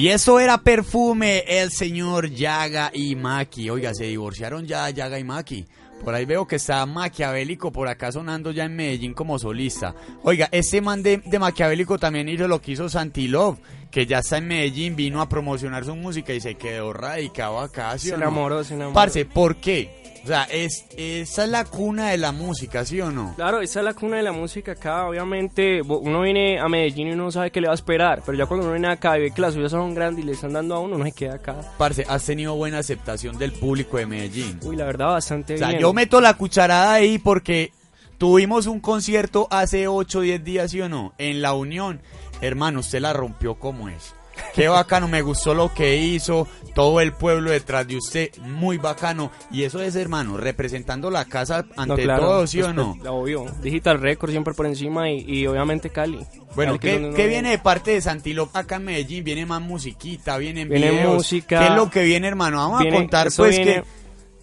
Y 0.00 0.08
eso 0.08 0.40
era 0.40 0.56
perfume, 0.56 1.44
el 1.46 1.70
señor 1.70 2.30
Yaga 2.30 2.90
y 2.94 3.14
Maki. 3.16 3.68
Oiga, 3.68 3.92
se 3.92 4.04
divorciaron 4.04 4.66
ya 4.66 4.88
Yaga 4.88 5.18
y 5.18 5.24
Maki. 5.24 5.66
Por 6.02 6.14
ahí 6.14 6.24
veo 6.24 6.46
que 6.46 6.56
está 6.56 6.86
Maquiavélico 6.86 7.70
por 7.70 7.86
acá 7.86 8.10
sonando 8.10 8.50
ya 8.50 8.64
en 8.64 8.76
Medellín 8.76 9.12
como 9.12 9.38
solista. 9.38 9.94
Oiga, 10.22 10.48
este 10.52 10.80
man 10.80 11.02
de, 11.02 11.18
de 11.18 11.38
Maquiavélico 11.38 11.98
también 11.98 12.30
hizo 12.30 12.48
lo 12.48 12.62
que 12.62 12.72
hizo 12.72 12.88
Santilov, 12.88 13.58
que 13.90 14.06
ya 14.06 14.20
está 14.20 14.38
en 14.38 14.48
Medellín, 14.48 14.96
vino 14.96 15.20
a 15.20 15.28
promocionar 15.28 15.84
su 15.84 15.94
música 15.94 16.32
y 16.32 16.40
se 16.40 16.54
quedó 16.54 16.94
radicado 16.94 17.60
acá. 17.60 17.98
¿sí 17.98 18.06
Se 18.06 18.12
no? 18.12 18.22
enamoró, 18.22 18.64
se 18.64 18.76
enamoró. 18.76 18.94
Parce, 18.94 19.26
¿por 19.26 19.56
qué? 19.56 19.99
O 20.22 20.26
sea, 20.26 20.44
es, 20.44 20.84
esa 20.96 21.44
es 21.44 21.50
la 21.50 21.64
cuna 21.64 22.10
de 22.10 22.18
la 22.18 22.32
música, 22.32 22.84
¿sí 22.84 23.00
o 23.00 23.10
no? 23.10 23.34
Claro, 23.36 23.60
esa 23.60 23.80
es 23.80 23.84
la 23.84 23.94
cuna 23.94 24.16
de 24.18 24.22
la 24.22 24.32
música 24.32 24.72
acá. 24.72 25.06
Obviamente, 25.06 25.80
uno 25.82 26.20
viene 26.22 26.58
a 26.60 26.68
Medellín 26.68 27.08
y 27.08 27.12
uno 27.12 27.24
no 27.24 27.30
sabe 27.32 27.50
qué 27.50 27.60
le 27.60 27.68
va 27.68 27.72
a 27.72 27.74
esperar. 27.74 28.22
Pero 28.24 28.36
ya 28.36 28.46
cuando 28.46 28.66
uno 28.66 28.74
viene 28.74 28.88
acá 28.88 29.18
y 29.18 29.22
ve 29.22 29.30
que 29.30 29.40
las 29.40 29.54
suyas 29.54 29.70
son 29.70 29.94
grandes 29.94 30.22
y 30.22 30.26
le 30.26 30.32
están 30.32 30.52
dando 30.52 30.74
a 30.74 30.80
uno, 30.80 30.98
no 30.98 31.04
se 31.04 31.12
queda 31.12 31.34
acá. 31.36 31.56
Parce, 31.78 32.04
has 32.08 32.24
tenido 32.24 32.54
buena 32.54 32.78
aceptación 32.78 33.38
del 33.38 33.52
público 33.52 33.96
de 33.96 34.06
Medellín. 34.06 34.60
Uy, 34.62 34.76
la 34.76 34.84
verdad, 34.84 35.08
bastante 35.08 35.54
O 35.54 35.58
sea, 35.58 35.68
bien. 35.68 35.80
yo 35.80 35.92
meto 35.92 36.20
la 36.20 36.34
cucharada 36.34 36.92
ahí 36.92 37.18
porque 37.18 37.72
tuvimos 38.18 38.66
un 38.66 38.80
concierto 38.80 39.48
hace 39.50 39.88
8 39.88 40.18
o 40.18 40.22
10 40.22 40.44
días, 40.44 40.70
¿sí 40.70 40.80
o 40.80 40.88
no? 40.88 41.14
En 41.18 41.40
La 41.40 41.54
Unión. 41.54 42.02
Hermano, 42.42 42.80
usted 42.80 43.00
la 43.00 43.12
rompió 43.12 43.54
como 43.54 43.88
es. 43.88 44.14
Qué 44.54 44.68
bacano, 44.68 45.08
me 45.08 45.22
gustó 45.22 45.54
lo 45.54 45.72
que 45.72 45.96
hizo, 45.96 46.46
todo 46.74 47.00
el 47.00 47.12
pueblo 47.12 47.50
detrás 47.50 47.86
de 47.86 47.96
usted, 47.96 48.30
muy 48.38 48.78
bacano. 48.78 49.30
Y 49.50 49.62
eso 49.64 49.80
es, 49.80 49.94
hermano, 49.96 50.36
representando 50.36 51.10
la 51.10 51.24
casa 51.24 51.64
No, 51.76 51.82
ante 51.82 52.02
claro, 52.02 52.22
todo, 52.22 52.46
¿sí 52.46 52.60
o 52.60 52.64
pues, 52.64 52.74
no? 52.74 52.96
pues, 52.98 53.10
Obvio. 53.10 53.46
Digital 53.62 54.00
Record 54.00 54.30
siempre 54.30 54.54
por 54.54 54.66
encima 54.66 55.10
y, 55.10 55.20
y 55.26 55.46
obviamente 55.46 55.90
Cali. 55.90 56.24
Bueno, 56.54 56.78
Cali, 56.80 57.12
¿qué, 57.14 57.26
viene 57.28 57.50
de 57.50 57.58
parte 57.58 57.92
de 57.92 58.00
Santilop 58.00 58.54
acá 58.56 58.76
en 58.76 58.84
Medellín? 58.84 59.22
Viene 59.24 59.46
más 59.46 59.60
musiquita, 59.62 60.36
vienen 60.36 60.68
Viene 60.68 60.90
videos. 60.90 61.14
música. 61.14 61.58
¿Qué 61.60 61.66
es 61.66 61.74
lo 61.74 61.90
que 61.90 62.02
viene, 62.02 62.26
hermano? 62.28 62.58
Vamos 62.58 62.80
Viene- 62.80 62.96
a 62.96 63.00
contar, 63.00 63.28
pues, 63.36 63.56
viene- 63.56 63.74
que... 63.82 63.99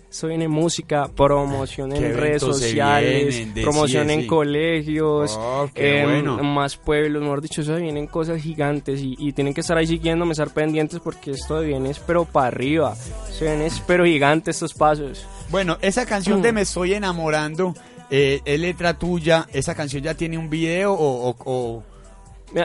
Eso 0.09 0.27
viene 0.27 0.47
música, 0.47 1.09
promoción 1.13 1.91
¿Qué 1.91 1.97
en 1.97 2.17
redes 2.17 2.41
sociales, 2.41 3.45
promoción 3.61 4.07
sí, 4.07 4.13
en 4.13 4.21
sí. 4.21 4.27
colegios, 4.27 5.37
Oh, 5.37 5.67
bueno. 5.75 6.41
más 6.43 6.77
pueblos, 6.77 7.21
mejor 7.21 7.41
dicho, 7.41 7.61
eso 7.61 7.75
vienen 7.75 8.07
cosas 8.07 8.41
gigantes 8.41 9.01
y, 9.01 9.15
y 9.19 9.33
tienen 9.33 9.53
que 9.53 9.61
estar 9.61 9.77
ahí 9.77 9.85
siguiéndome, 9.85 10.31
estar 10.31 10.49
pendientes 10.53 10.99
porque 11.01 11.31
esto 11.31 11.59
viene 11.59 11.91
pero 12.07 12.23
para 12.25 12.47
arriba, 12.47 12.95
se 12.95 13.45
viene 13.45 13.67
pero 13.85 14.05
gigante 14.05 14.51
estos 14.51 14.73
pasos. 14.73 15.25
Bueno, 15.49 15.77
esa 15.81 16.05
canción 16.05 16.39
Mm. 16.39 16.43
de 16.43 16.51
Me 16.53 16.61
Estoy 16.61 16.93
Enamorando 16.93 17.73
eh, 18.09 18.39
es 18.45 18.59
letra 18.59 18.97
tuya. 18.97 19.45
¿Esa 19.51 19.75
canción 19.75 20.01
ya 20.03 20.13
tiene 20.13 20.37
un 20.37 20.49
video 20.49 20.93
o, 20.93 21.29
o, 21.31 21.35
o- 21.45 21.83
Mira, 21.83 21.96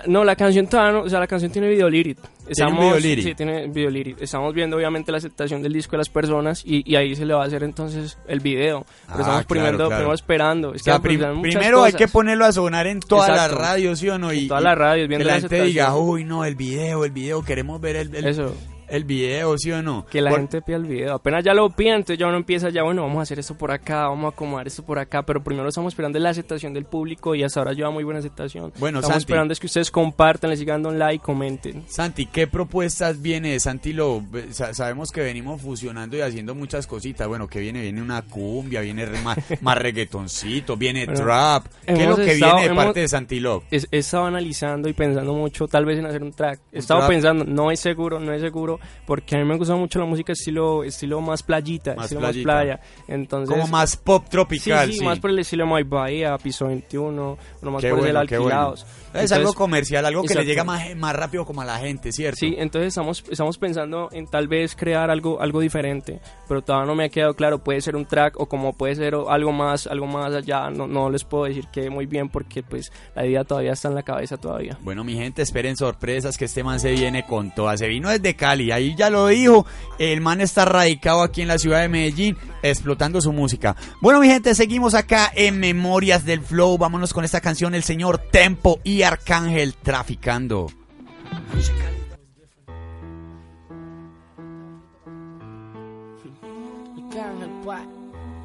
No, 0.06 0.22
la 0.24 0.36
canción 0.36 0.68
todavía 0.68 0.92
no, 0.92 1.00
o 1.04 1.08
sea, 1.08 1.18
la 1.18 1.26
canción 1.26 1.50
tiene 1.50 1.68
video 1.68 1.90
lyric. 1.90 2.16
¿Tiene 2.54 2.70
un 2.70 2.78
video 2.78 2.98
lyric? 3.00 3.24
Sí, 3.24 3.34
tiene 3.34 3.66
video 3.66 3.90
lyric. 3.90 4.22
Estamos 4.22 4.54
viendo 4.54 4.76
obviamente 4.76 5.10
la 5.10 5.18
aceptación 5.18 5.60
del 5.60 5.72
disco 5.72 5.92
de 5.92 5.98
las 5.98 6.08
personas 6.08 6.62
y, 6.64 6.88
y 6.90 6.94
ahí 6.94 7.16
se 7.16 7.26
le 7.26 7.34
va 7.34 7.42
a 7.42 7.46
hacer 7.46 7.64
entonces 7.64 8.16
el 8.28 8.38
video. 8.40 8.84
Pero 8.84 8.92
Ah, 9.08 9.20
estamos 9.20 9.26
claro, 9.26 9.46
primero, 9.48 9.76
claro. 9.78 9.90
primero 9.90 10.14
esperando. 10.14 10.74
Es 10.74 10.82
O 10.82 10.84
sea, 10.84 10.94
que 10.96 11.00
prim- 11.02 11.42
primero 11.42 11.82
hay 11.82 11.92
cosas. 11.92 12.06
que 12.06 12.08
ponerlo 12.12 12.44
a 12.44 12.52
sonar 12.52 12.86
en 12.86 13.00
todas 13.00 13.28
Exacto. 13.28 13.54
las 13.56 13.60
radios, 13.60 13.98
¿sí 13.98 14.08
o 14.08 14.18
no? 14.18 14.32
Y, 14.32 14.46
todas 14.46 14.60
y 14.62 14.64
las 14.64 14.78
radios, 14.78 15.08
viendo 15.08 15.24
que 15.24 15.28
la 15.28 15.34
la 15.34 15.40
gente 15.40 15.62
diga, 15.64 15.84
aceptación. 15.86 16.08
uy, 16.10 16.24
no, 16.24 16.44
el 16.44 16.54
video, 16.54 17.04
el 17.04 17.10
video, 17.10 17.42
queremos 17.42 17.80
ver 17.80 17.96
el, 17.96 18.14
el, 18.14 18.24
Eso. 18.26 18.54
El 18.92 19.04
video, 19.04 19.56
¿sí 19.58 19.72
o 19.72 19.82
no? 19.82 20.06
Que 20.06 20.20
la 20.20 20.30
Por- 20.30 20.40
gente 20.40 20.62
pida 20.62 20.76
el 20.76 20.84
video. 20.84 21.14
Apenas 21.14 21.42
ya 21.44 21.54
lo 21.54 21.68
piden, 21.70 21.94
entonces 21.96 22.18
ya 22.18 22.26
uno 22.26 22.36
empieza 22.36 22.70
ya, 22.70 22.82
bueno, 22.82 23.02
vamos 23.02 23.18
a 23.18 23.22
hacer 23.22 23.38
esto 23.38 23.56
por 23.56 23.70
acá, 23.70 24.08
vamos 24.08 24.26
a 24.26 24.34
acomodar 24.34 24.66
esto 24.66 24.82
por 24.84 24.98
acá, 24.98 25.22
pero 25.22 25.42
primero 25.42 25.68
estamos 25.68 25.92
esperando 25.92 26.18
la 26.18 26.30
aceptación 26.30 26.72
del 26.74 26.84
público 26.84 27.34
y 27.34 27.42
hasta 27.42 27.60
ahora 27.60 27.72
lleva 27.72 27.90
muy 27.90 28.04
buena 28.04 28.20
aceptación. 28.20 28.72
Bueno, 28.78 28.98
estamos 28.98 29.14
Santi. 29.14 29.22
esperando 29.22 29.52
es 29.52 29.60
que 29.60 29.66
ustedes 29.66 29.90
compartan, 29.90 30.50
le 30.50 30.56
sigan 30.56 30.76
dando 30.82 30.90
un 30.90 30.98
like, 30.98 31.22
comenten. 31.24 31.84
Santi, 31.88 32.26
¿qué 32.26 32.46
propuestas 32.46 33.20
viene 33.22 33.52
de 33.52 33.60
Santi 33.60 33.92
Lo? 33.92 34.22
Sa- 34.50 34.74
sabemos 34.74 35.10
que 35.10 35.20
venimos 35.22 35.60
fusionando 35.60 36.16
y 36.16 36.20
haciendo 36.20 36.54
muchas 36.54 36.86
cositas. 36.86 37.26
Bueno, 37.28 37.48
que 37.48 37.60
viene? 37.60 37.82
Viene 37.82 38.02
una 38.02 38.22
cumbia, 38.22 38.80
viene 38.82 39.06
re- 39.06 39.20
más, 39.22 39.38
más 39.62 39.78
reggaetoncito, 39.78 40.76
viene 40.76 41.06
Bueno, 41.06 41.20
trap. 41.20 41.66
¿Qué 41.86 41.92
es 41.94 42.08
lo 42.08 42.16
que 42.16 42.32
estado- 42.32 42.54
viene 42.56 42.68
de 42.68 42.72
hemos- 42.72 42.84
parte 42.84 43.00
de 43.00 43.08
Santi 43.08 43.40
Lo? 43.40 43.62
Es- 43.70 43.88
He 43.90 43.98
estado 43.98 44.26
analizando 44.26 44.88
y 44.88 44.92
pensando 44.92 45.32
mucho, 45.34 45.66
tal 45.68 45.84
vez 45.84 45.98
en 45.98 46.06
hacer 46.06 46.22
un 46.22 46.32
track. 46.32 46.60
He 46.72 46.78
estado 46.78 47.00
trap. 47.00 47.10
pensando, 47.10 47.44
no 47.44 47.70
es 47.70 47.80
seguro, 47.80 48.20
no 48.20 48.32
es 48.32 48.40
seguro, 48.40 48.78
porque 49.06 49.36
a 49.36 49.38
mí 49.38 49.44
me 49.44 49.56
gusta 49.56 49.74
mucho 49.74 49.98
la 49.98 50.04
música 50.04 50.32
estilo 50.32 50.84
estilo 50.84 51.20
más 51.20 51.42
playita, 51.42 51.94
Más 51.94 52.04
estilo 52.06 52.20
playita. 52.20 52.48
más 52.52 52.62
playa. 52.62 52.80
Entonces, 53.08 53.48
Como 53.54 53.68
más 53.68 53.96
pop 53.96 54.24
tropical, 54.28 54.86
sí, 54.86 54.92
sí, 54.94 54.98
sí. 55.00 55.04
más 55.04 55.18
por 55.18 55.30
el 55.30 55.38
estilo 55.38 55.66
My 55.66 55.82
Bahía, 55.82 56.36
Piso 56.38 56.66
21, 56.66 57.38
uno 57.62 57.70
más 57.70 57.80
Qué 57.82 57.90
por 57.90 57.98
bueno, 58.00 58.20
el 58.20 58.28
qué 58.28 58.38
bueno. 58.38 58.74
Es 59.14 59.32
algo 59.32 59.52
comercial, 59.52 60.04
algo 60.06 60.22
que 60.22 60.34
le 60.34 60.44
llega 60.44 60.64
más, 60.64 60.94
más 60.96 61.14
rápido 61.14 61.44
como 61.44 61.62
a 61.62 61.64
la 61.64 61.78
gente, 61.78 62.12
¿cierto? 62.12 62.38
Sí, 62.40 62.54
entonces 62.58 62.88
estamos, 62.88 63.24
estamos 63.30 63.58
pensando 63.58 64.08
en 64.12 64.26
tal 64.26 64.48
vez 64.48 64.74
crear 64.74 65.10
algo, 65.10 65.40
algo 65.40 65.60
diferente, 65.60 66.20
pero 66.48 66.62
todavía 66.62 66.86
no 66.86 66.94
me 66.94 67.04
ha 67.04 67.08
quedado 67.08 67.34
claro, 67.34 67.58
puede 67.58 67.80
ser 67.80 67.96
un 67.96 68.06
track 68.06 68.38
o 68.40 68.46
como 68.46 68.72
puede 68.72 68.94
ser 68.94 69.14
algo 69.28 69.52
más, 69.52 69.86
algo 69.86 70.06
más 70.06 70.32
allá, 70.34 70.70
no, 70.70 70.86
no 70.86 71.10
les 71.10 71.24
puedo 71.24 71.44
decir 71.44 71.66
que 71.72 71.90
muy 71.90 72.06
bien 72.06 72.28
porque 72.28 72.62
pues 72.62 72.92
la 73.14 73.26
idea 73.26 73.44
todavía 73.44 73.72
está 73.72 73.88
en 73.88 73.94
la 73.94 74.02
cabeza 74.02 74.36
todavía. 74.36 74.78
Bueno, 74.80 75.04
mi 75.04 75.14
gente, 75.14 75.42
esperen 75.42 75.76
sorpresas 75.76 76.36
que 76.36 76.46
este 76.46 76.64
man 76.64 76.80
se 76.80 76.92
viene 76.92 77.24
con 77.26 77.54
todas. 77.54 77.80
Se 77.80 77.88
vino 77.88 78.08
desde 78.08 78.34
Cali, 78.34 78.70
ahí 78.70 78.94
ya 78.96 79.10
lo 79.10 79.26
dijo. 79.28 79.66
El 79.98 80.20
man 80.20 80.40
está 80.40 80.64
radicado 80.64 81.22
aquí 81.22 81.42
en 81.42 81.48
la 81.48 81.58
ciudad 81.58 81.80
de 81.80 81.88
Medellín, 81.88 82.36
explotando 82.62 83.20
su 83.20 83.32
música. 83.32 83.76
Bueno, 84.00 84.20
mi 84.20 84.28
gente, 84.28 84.54
seguimos 84.54 84.94
acá 84.94 85.30
en 85.34 85.58
Memorias 85.58 86.24
del 86.24 86.40
Flow. 86.40 86.78
Vámonos 86.78 87.12
con 87.12 87.24
esta 87.24 87.40
canción, 87.40 87.74
el 87.74 87.82
señor 87.82 88.18
Tempo 88.18 88.80
y 88.84 89.01
Arcángel 89.04 89.74
traficando. 89.74 90.68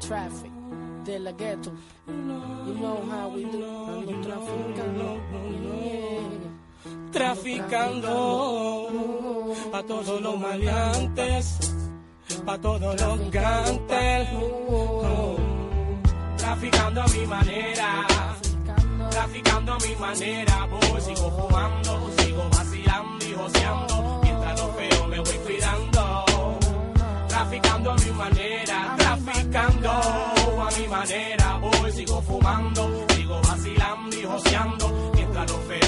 Traffic, 0.00 0.52
De 1.04 1.18
La 1.18 1.32
Ghetto. 1.32 1.72
You 2.06 2.14
know 2.14 3.02
how 3.10 3.28
we 3.28 3.44
do. 3.44 3.62
Ando 3.62 4.20
traficando. 4.22 5.20
Yeah. 5.62 6.48
Traficando 7.12 8.12
pa' 9.70 9.82
todos 9.82 10.20
los 10.20 10.38
maleantes, 10.38 11.58
pa' 12.44 12.58
todos 12.58 13.00
los 13.00 13.30
gantes. 13.30 14.28
Oh. 14.32 15.36
Traficando 16.36 17.02
a 17.02 17.08
mi 17.08 17.26
manera, 17.26 18.06
traficando 19.18 19.72
a 19.72 19.78
mi 19.78 19.96
manera. 19.96 20.66
Voy, 20.66 21.00
sigo 21.00 21.30
fumando, 21.30 22.10
sigo 22.18 22.48
vacilando 22.50 23.24
y 23.26 23.34
joseando. 23.34 24.20
Mientras 24.22 24.60
lo 24.60 24.68
feo 24.74 25.06
me 25.08 25.18
voy 25.18 25.38
cuidando. 25.44 26.58
Traficando 27.28 27.90
a 27.90 27.96
mi 27.96 28.10
manera, 28.12 28.94
traficando 28.96 29.90
a 29.90 30.68
mi 30.78 30.86
manera. 30.88 31.58
Voy, 31.58 31.92
sigo 31.92 32.22
fumando, 32.22 33.06
sigo 33.16 33.40
vacilando 33.42 34.16
y 34.16 34.22
joseando. 34.22 35.12
Mientras 35.14 35.50
lo 35.50 35.58
feo 35.68 35.87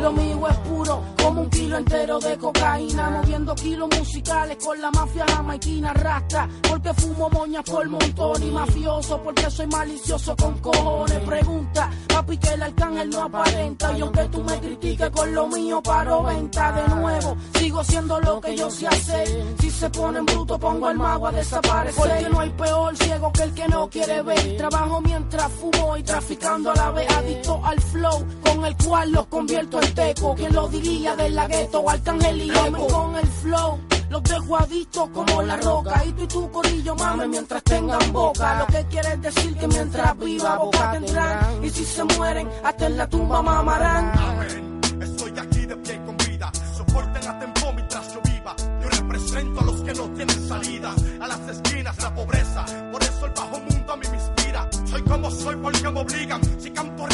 Lo 0.00 0.12
mío 0.12 0.48
es 0.48 0.56
puro, 0.58 1.02
como 1.22 1.42
un 1.42 1.50
kilo 1.50 1.78
entero 1.78 2.18
de 2.18 2.38
cocaína, 2.38 3.10
moviendo 3.10 3.54
kilos 3.54 3.88
musicales 3.98 4.56
con 4.64 4.80
la 4.80 4.90
mafia 4.90 5.24
jamaiquina 5.26 5.92
rasta, 5.92 6.48
porque 6.68 6.92
fumo 6.94 7.28
moñas 7.30 7.64
por 7.64 7.88
montón 7.88 8.42
y 8.42 8.50
mafioso, 8.50 9.20
porque 9.22 9.50
soy 9.50 9.66
malicioso 9.66 10.34
con 10.36 10.58
cojones. 10.58 11.18
Pregunta, 11.20 11.90
papi, 12.08 12.36
que 12.38 12.48
el 12.48 12.62
arcángel 12.62 13.10
no 13.10 13.22
aparenta, 13.22 13.96
y 13.96 14.00
aunque 14.00 14.24
tú 14.24 14.42
me 14.42 14.58
critiques 14.60 15.10
con 15.10 15.34
lo 15.34 15.46
mío, 15.48 15.82
paro 15.82 16.22
venta 16.22 16.72
de 16.72 16.94
nuevo. 16.94 17.36
Sigo 17.58 17.84
siendo 17.84 18.20
lo 18.20 18.40
que 18.40 18.56
yo 18.56 18.70
sé 18.70 18.86
hacer. 18.88 19.28
Si 19.60 19.70
se 19.70 19.90
ponen 19.90 20.24
bruto, 20.26 20.58
pongo 20.58 20.88
al 20.88 20.96
mago 20.96 21.26
a 21.26 21.32
desaparecer. 21.32 21.94
Porque 21.96 22.28
no 22.30 22.40
hay 22.40 22.50
peor 22.50 22.96
ciego 22.96 23.32
que 23.32 23.42
el 23.42 23.54
que 23.54 23.68
no 23.68 23.88
quiere 23.88 24.22
ver. 24.22 24.56
Trabajo 24.56 25.00
mientras 25.00 25.50
fumo 25.52 25.96
y 25.96 26.02
traficando 26.02 26.70
a 26.70 26.74
la 26.74 26.90
vez, 26.90 27.10
adicto 27.10 27.60
al 27.64 27.80
flow, 27.80 28.26
el 28.64 28.76
cual 28.76 29.12
los 29.12 29.26
convierto 29.26 29.82
en 29.82 29.94
teco. 29.94 30.34
Quien 30.34 30.52
lo 30.52 30.68
diría 30.68 31.16
del 31.16 31.34
lagueto, 31.34 31.88
arcángel 31.88 32.42
y 32.42 32.50
eco. 32.50 32.86
Con 32.86 33.16
el 33.16 33.26
flow. 33.26 33.80
Los 34.10 34.22
dejo 34.24 34.58
adictos 34.58 35.08
como 35.08 35.40
la 35.40 35.56
roca 35.56 36.04
Y 36.04 36.12
tú 36.12 36.22
y 36.22 36.26
tu 36.26 36.50
corillo 36.50 36.94
mames 36.96 37.28
mientras 37.30 37.62
tengan 37.62 38.12
boca 38.12 38.58
Lo 38.58 38.66
que 38.66 38.84
quiere 38.84 39.16
decir 39.16 39.56
que 39.56 39.66
mientras 39.66 40.18
viva 40.18 40.58
boca 40.58 40.92
tendrán 40.92 41.64
Y 41.64 41.70
si 41.70 41.82
se 41.82 42.04
mueren 42.04 42.46
hasta 42.62 42.86
en 42.88 42.98
la 42.98 43.08
tumba 43.08 43.40
mamarán 43.40 44.72
Estoy 45.02 45.32
aquí 45.36 45.66
de 45.66 45.76
pie 45.76 46.00
con 46.04 46.16
vida. 46.16 46.52
Soporten 46.76 47.28
a 47.28 47.38
tiempo 47.38 47.72
mientras 47.74 48.14
yo 48.14 48.20
viva. 48.22 48.54
Yo 48.82 48.88
represento 48.88 49.60
a 49.60 49.64
los 49.64 49.80
que 49.82 49.94
no 49.94 50.08
tienen 50.10 50.48
salida. 50.48 50.94
A 51.20 51.26
las 51.26 51.40
esquinas, 51.48 52.00
la 52.02 52.14
pobreza. 52.14 52.64
Por 52.92 53.02
eso 53.02 53.26
el 53.26 53.32
bajo 53.32 53.60
mundo 53.60 53.92
a 53.92 53.96
mí 53.96 54.06
me 54.08 54.16
inspira. 54.16 54.68
Soy 54.84 55.02
como 55.02 55.30
soy 55.30 55.56
porque 55.56 55.90
me 55.90 56.00
obligan. 56.00 56.40
Si 56.60 56.70
canto 56.70 57.06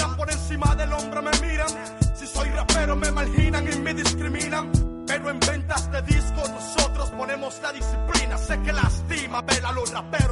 la 7.63 7.73
disciplina. 7.73 8.37
Sé 8.37 8.61
que 8.63 8.73
lastima 8.73 9.41
ver 9.43 9.65
a 9.65 9.73
los 9.73 9.91
raperos 9.93 10.28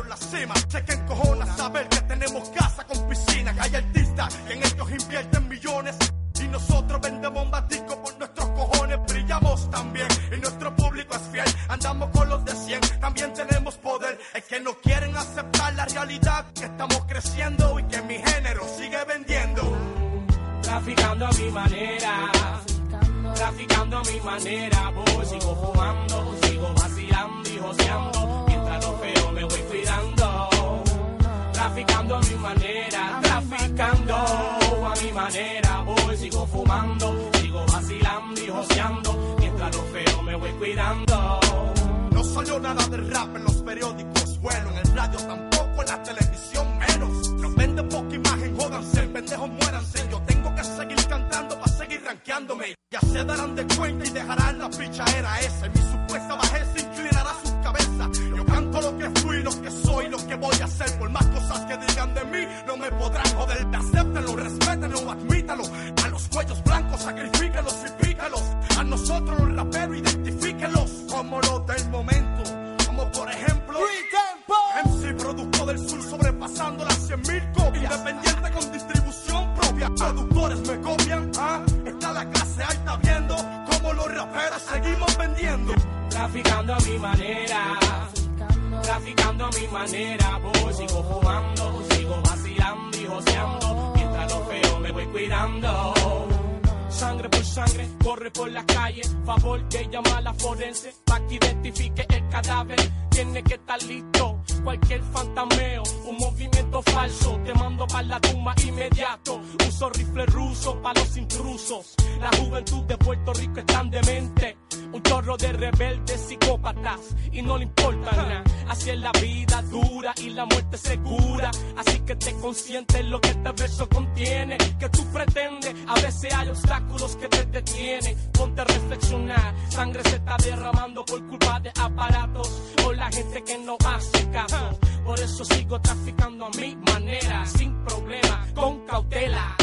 corre 98.02 98.31
por 98.31 98.50
la 98.50 98.64
calle. 98.64 99.02
Favor 99.24 99.68
de 99.68 99.88
llamar 99.88 100.18
a 100.18 100.20
la 100.20 100.35
forense 100.35 100.94
para 101.05 101.26
que 101.26 101.35
identifique 101.35 102.07
el 102.09 102.29
cadáver. 102.29 103.06
Tiene 103.16 103.42
que 103.42 103.55
estar 103.55 103.83
listo. 103.85 104.42
Cualquier 104.62 105.02
fantameo, 105.02 105.83
un 106.05 106.18
movimiento 106.18 106.83
falso. 106.83 107.40
Te 107.46 107.55
mando 107.55 107.87
para 107.87 108.02
la 108.02 108.20
tumba 108.20 108.55
inmediato. 108.62 109.40
Uso 109.66 109.88
rifle 109.88 110.26
ruso 110.26 110.83
para 110.83 111.00
los 111.00 111.16
intrusos. 111.16 111.94
La 112.20 112.29
juventud 112.37 112.83
de 112.83 112.98
Puerto 112.98 113.33
Rico 113.33 113.61
es 113.61 113.64
tan 113.64 113.88
demente. 113.88 114.59
Un 114.92 115.02
chorro 115.02 115.38
de 115.38 115.50
rebeldes 115.50 116.20
psicópatas 116.20 117.00
y 117.33 117.40
no 117.40 117.57
le 117.57 117.64
importa 117.64 118.12
nada. 118.12 118.44
Así 118.68 118.90
es 118.90 118.98
la 118.98 119.12
vida 119.12 119.62
dura 119.62 120.12
y 120.18 120.29
la 120.31 120.44
muerte 120.44 120.76
segura. 120.76 121.50
Así 121.74 122.00
que 122.00 122.16
te 122.16 122.35
consciente 122.35 123.02
lo 123.02 123.18
que 123.18 123.31
este 123.31 123.52
verso 123.52 123.88
contiene. 123.88 124.59
Que 124.79 124.90
tú 124.90 125.02
pretendes, 125.11 125.74
a 125.87 125.94
veces 125.94 126.35
hay 126.35 126.48
obstáculos 126.50 127.16
que 127.16 127.29
te 127.29 127.46
detienen. 127.46 128.14
Ponte 128.33 128.61
a 128.61 128.64
reflexionar. 128.64 129.55
Sangre 129.70 130.02
se 130.02 130.16
está 130.16 130.37
derramando 130.37 131.02
por 131.02 131.26
culpa 131.26 131.61
de 131.61 131.70
aparatos 131.81 132.62
o 132.85 132.92
la 132.92 133.06
gente 133.11 133.42
que 133.45 133.59
no 133.59 133.77
hace 133.85 134.31
caso. 134.31 134.79
Por 135.05 135.21
eso 135.21 135.45
sigo 135.45 135.81
traficando 135.81 136.47
a 136.47 136.51
mi 136.51 136.77
manera, 136.77 137.47
sin 137.47 137.75
problema, 137.85 138.47
con 138.55 138.87
cautela. 138.87 139.57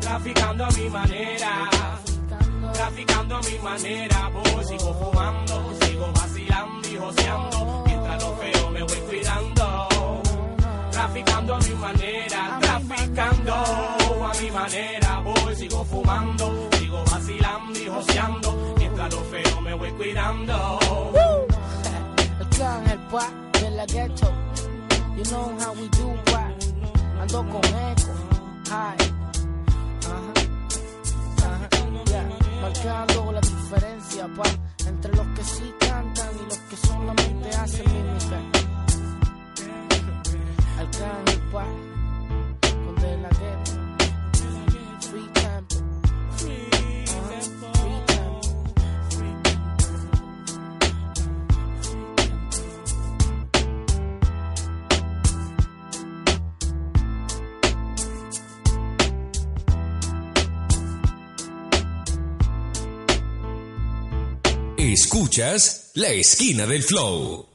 Traficando 0.00 0.64
a 0.64 0.70
mi 0.70 0.88
manera. 0.88 1.70
Traficando 2.72 3.36
a 3.36 3.40
mi 3.40 3.58
manera, 3.58 4.28
voy, 4.28 4.64
sigo 4.64 4.94
fumando, 4.94 5.72
sigo 5.80 6.12
vacilando 6.12 6.88
y 6.88 6.96
joseando, 6.96 7.82
mientras 7.86 8.22
lo 8.22 8.36
feo 8.36 8.70
me 8.70 8.82
voy 8.82 9.00
cuidando. 9.08 9.88
Traficando 10.90 11.54
a 11.54 11.58
mi 11.58 11.74
manera, 11.74 12.58
traficando 12.60 13.54
a 13.54 14.32
mi 14.40 14.50
manera, 14.50 15.20
voy, 15.20 15.56
sigo 15.56 15.84
fumando, 15.84 16.68
sigo 16.78 17.04
vacilando 17.10 17.78
y 17.78 17.86
joseando, 17.86 18.74
mientras 18.78 19.14
lo 19.14 19.20
feo 19.22 19.60
me 19.60 19.74
voy 19.74 19.90
cuidando. 19.92 20.78
De 23.06 23.70
la 23.70 23.86
ghetto. 23.86 24.26
You 25.16 25.22
know 25.30 25.56
how 25.60 25.72
we 25.74 25.88
do, 25.90 26.12
pa. 26.24 26.50
Ando 27.20 27.38
con 27.52 27.64
eco. 27.64 28.12
Hi. 28.68 28.96
Marcando 32.60 33.32
la 33.32 33.40
diferencia, 33.40 34.28
pa. 34.36 34.42
Entre 34.88 35.14
los 35.14 35.26
que 35.28 35.44
sí 35.44 35.72
cantan 35.78 36.30
y 36.34 36.48
los 36.48 36.58
que 36.58 36.76
solamente 36.76 37.48
hacen 37.50 37.86
mímica. 37.92 38.40
El 40.80 41.40
pa. 41.52 41.85
Escuchas 64.96 65.90
La 65.92 66.08
Esquina 66.08 66.66
del 66.66 66.82
Flow. 66.82 67.48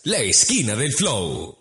La 0.05 0.21
Esquina 0.21 0.75
del 0.75 0.95
Flow. 0.95 1.59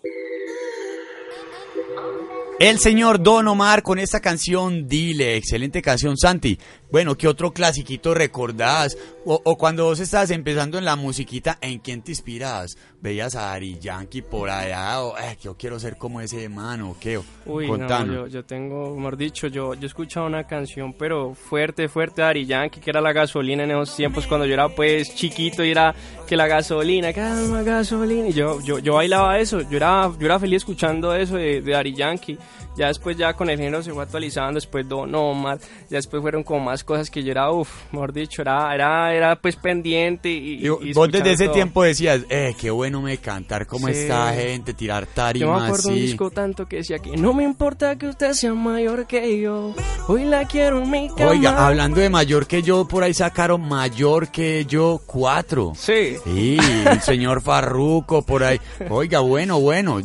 El 2.60 2.78
señor 2.78 3.20
Don 3.20 3.48
Omar 3.48 3.82
con 3.82 3.98
esta 3.98 4.20
canción 4.20 4.86
Dile, 4.86 5.36
excelente 5.36 5.82
canción 5.82 6.16
Santi. 6.16 6.56
Bueno, 6.92 7.16
¿qué 7.16 7.26
otro 7.26 7.52
clasiquito 7.52 8.14
recordás? 8.14 8.96
O, 9.24 9.40
o 9.42 9.56
cuando 9.56 9.86
vos 9.86 9.98
estabas 9.98 10.30
empezando 10.30 10.78
en 10.78 10.84
la 10.84 10.94
musiquita, 10.94 11.58
¿en 11.60 11.80
quién 11.80 12.02
te 12.02 12.12
inspiras? 12.12 12.76
¿Veías 13.00 13.34
a 13.34 13.52
Ari 13.52 13.80
Yankee 13.80 14.22
por 14.22 14.48
allá? 14.48 15.02
O, 15.02 15.18
eh, 15.18 15.36
yo 15.42 15.56
quiero 15.56 15.80
ser 15.80 15.96
como 15.96 16.20
ese 16.20 16.48
mano, 16.48 16.90
¿o 16.90 16.96
qué? 17.00 17.18
Uy, 17.46 17.66
no, 17.68 18.06
yo, 18.06 18.26
yo 18.28 18.44
tengo, 18.44 18.94
mejor 18.94 19.16
dicho, 19.16 19.48
yo, 19.48 19.74
yo 19.74 19.86
escuchaba 19.86 20.26
una 20.26 20.46
canción, 20.46 20.92
pero 20.92 21.34
fuerte, 21.34 21.88
fuerte 21.88 22.22
de 22.22 22.28
Ari 22.28 22.46
Yankee, 22.46 22.80
que 22.80 22.90
era 22.90 23.00
la 23.00 23.12
gasolina 23.12 23.64
en 23.64 23.72
esos 23.72 23.96
tiempos 23.96 24.28
cuando 24.28 24.46
yo 24.46 24.54
era 24.54 24.68
pues 24.68 25.12
chiquito 25.16 25.64
y 25.64 25.72
era 25.72 25.92
que 26.28 26.36
la 26.36 26.46
gasolina, 26.46 27.12
calma 27.12 27.62
gasolina, 27.62 28.28
y 28.28 28.32
yo, 28.32 28.60
yo, 28.60 28.78
yo 28.78 28.94
bailaba 28.94 29.40
eso, 29.40 29.60
yo 29.62 29.76
era, 29.76 30.12
yo 30.16 30.26
era 30.26 30.38
feliz 30.38 30.58
escuchando 30.58 31.12
eso 31.14 31.34
de, 31.34 31.60
de 31.60 31.74
Ari 31.74 31.94
Yankee. 31.94 32.38
Ya 32.76 32.88
después 32.88 33.16
ya 33.16 33.34
con 33.34 33.48
el 33.50 33.56
género 33.56 33.82
se 33.84 33.92
fue 33.92 34.02
actualizando, 34.02 34.54
después 34.54 34.88
Don 34.88 35.14
Omar, 35.14 35.58
ya 35.88 35.96
después 35.98 36.20
fueron 36.22 36.42
como 36.42 36.58
más 36.64 36.82
cosas 36.82 37.08
que 37.08 37.22
yo 37.22 37.30
era, 37.30 37.48
uff, 37.52 37.70
mejor 37.92 38.12
dicho, 38.12 38.42
era, 38.42 38.74
era, 38.74 39.14
era 39.14 39.36
pues 39.36 39.54
pendiente 39.54 40.28
y, 40.28 40.66
Y 40.66 40.88
y 40.88 40.92
vos 40.92 41.08
desde 41.10 41.32
ese 41.34 41.44
todo. 41.44 41.54
tiempo 41.54 41.82
decías, 41.84 42.22
eh, 42.28 42.52
qué 42.60 42.70
bueno 42.72 43.00
me 43.00 43.18
cantar 43.18 43.66
como 43.68 43.86
Sí. 43.86 43.92
esta 43.94 44.32
gente, 44.34 44.74
tirar 44.74 45.06
Yo 45.34 45.52
me 45.52 45.62
acuerdo 45.66 45.88
un 45.90 45.94
así. 45.94 46.00
disco 46.02 46.30
tanto 46.32 46.66
que 46.66 46.76
decía 46.78 46.98
que 46.98 47.16
no 47.16 47.32
me 47.32 47.44
importa 47.44 47.96
que 47.96 48.08
usted 48.08 48.32
sea 48.32 48.52
mayor 48.54 49.06
que 49.06 49.40
yo, 49.40 49.72
hoy 50.08 50.24
la 50.24 50.44
quiero 50.44 50.82
en 50.82 50.90
mi 50.90 51.08
cama. 51.10 51.30
Oiga, 51.30 51.66
hablando 51.66 52.00
de 52.00 52.10
mayor 52.10 52.48
que 52.48 52.62
yo, 52.62 52.88
por 52.88 53.04
ahí 53.04 53.14
sacaron 53.14 53.60
mayor 53.68 54.32
que 54.32 54.64
yo 54.66 55.00
cuatro. 55.06 55.74
Sí. 55.76 56.16
Sí, 56.24 56.58
el 56.90 57.00
señor 57.02 57.40
Farruco 57.40 58.22
por 58.22 58.42
ahí. 58.42 58.60
Oiga, 58.90 59.20
bueno, 59.20 59.60
bueno. 59.60 60.00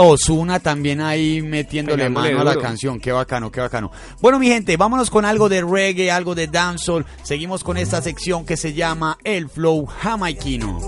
Osuna 0.00 0.60
también 0.60 1.00
ahí 1.00 1.42
metiéndole 1.42 2.04
Pegándole 2.04 2.28
mano 2.30 2.40
a 2.40 2.44
la 2.44 2.52
duro. 2.52 2.62
canción. 2.62 3.00
Qué 3.00 3.10
bacano, 3.10 3.50
qué 3.50 3.60
bacano. 3.60 3.90
Bueno, 4.20 4.38
mi 4.38 4.46
gente, 4.46 4.76
vámonos 4.76 5.10
con 5.10 5.24
algo 5.24 5.48
de 5.48 5.60
reggae, 5.60 6.10
algo 6.12 6.36
de 6.36 6.46
dancehall. 6.46 7.04
Seguimos 7.24 7.64
con 7.64 7.76
esta 7.76 8.00
sección 8.00 8.46
que 8.46 8.56
se 8.56 8.74
llama 8.74 9.18
El 9.24 9.48
Flow 9.48 9.86
Jamaiquino. 9.86 10.78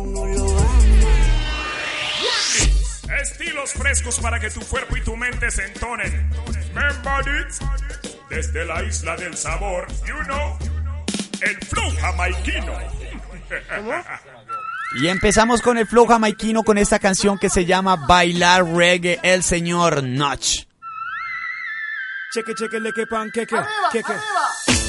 Estilos 3.20 3.72
frescos 3.72 4.20
para 4.20 4.38
que 4.38 4.48
tu 4.50 4.60
cuerpo 4.60 4.96
y 4.96 5.00
tu 5.02 5.16
mente 5.16 5.50
se 5.50 5.64
entonen. 5.66 6.30
Remember 6.72 7.20
it? 7.40 7.52
Desde 8.30 8.64
la 8.64 8.82
isla 8.84 9.16
del 9.16 9.36
sabor, 9.36 9.88
you 10.06 10.14
know, 10.26 10.56
el 11.42 11.56
flow 11.66 11.90
jamaiquino. 12.00 12.72
Y 14.92 15.06
empezamos 15.06 15.62
con 15.62 15.78
el 15.78 15.86
flow 15.86 16.06
jamaiquino 16.06 16.64
con 16.64 16.76
esta 16.76 16.98
canción 16.98 17.38
que 17.38 17.48
se 17.48 17.64
llama 17.64 17.94
Bailar 17.94 18.64
Reggae, 18.64 19.20
el 19.22 19.44
señor 19.44 20.02
Notch. 20.02 20.64
Cheque, 22.34 22.54
cheque, 22.54 22.80
le 22.80 22.92
que 22.92 23.06
pan, 23.06 23.30
que 23.30 23.46
que, 23.46 23.56
que 23.92 24.02
que. 24.02 24.12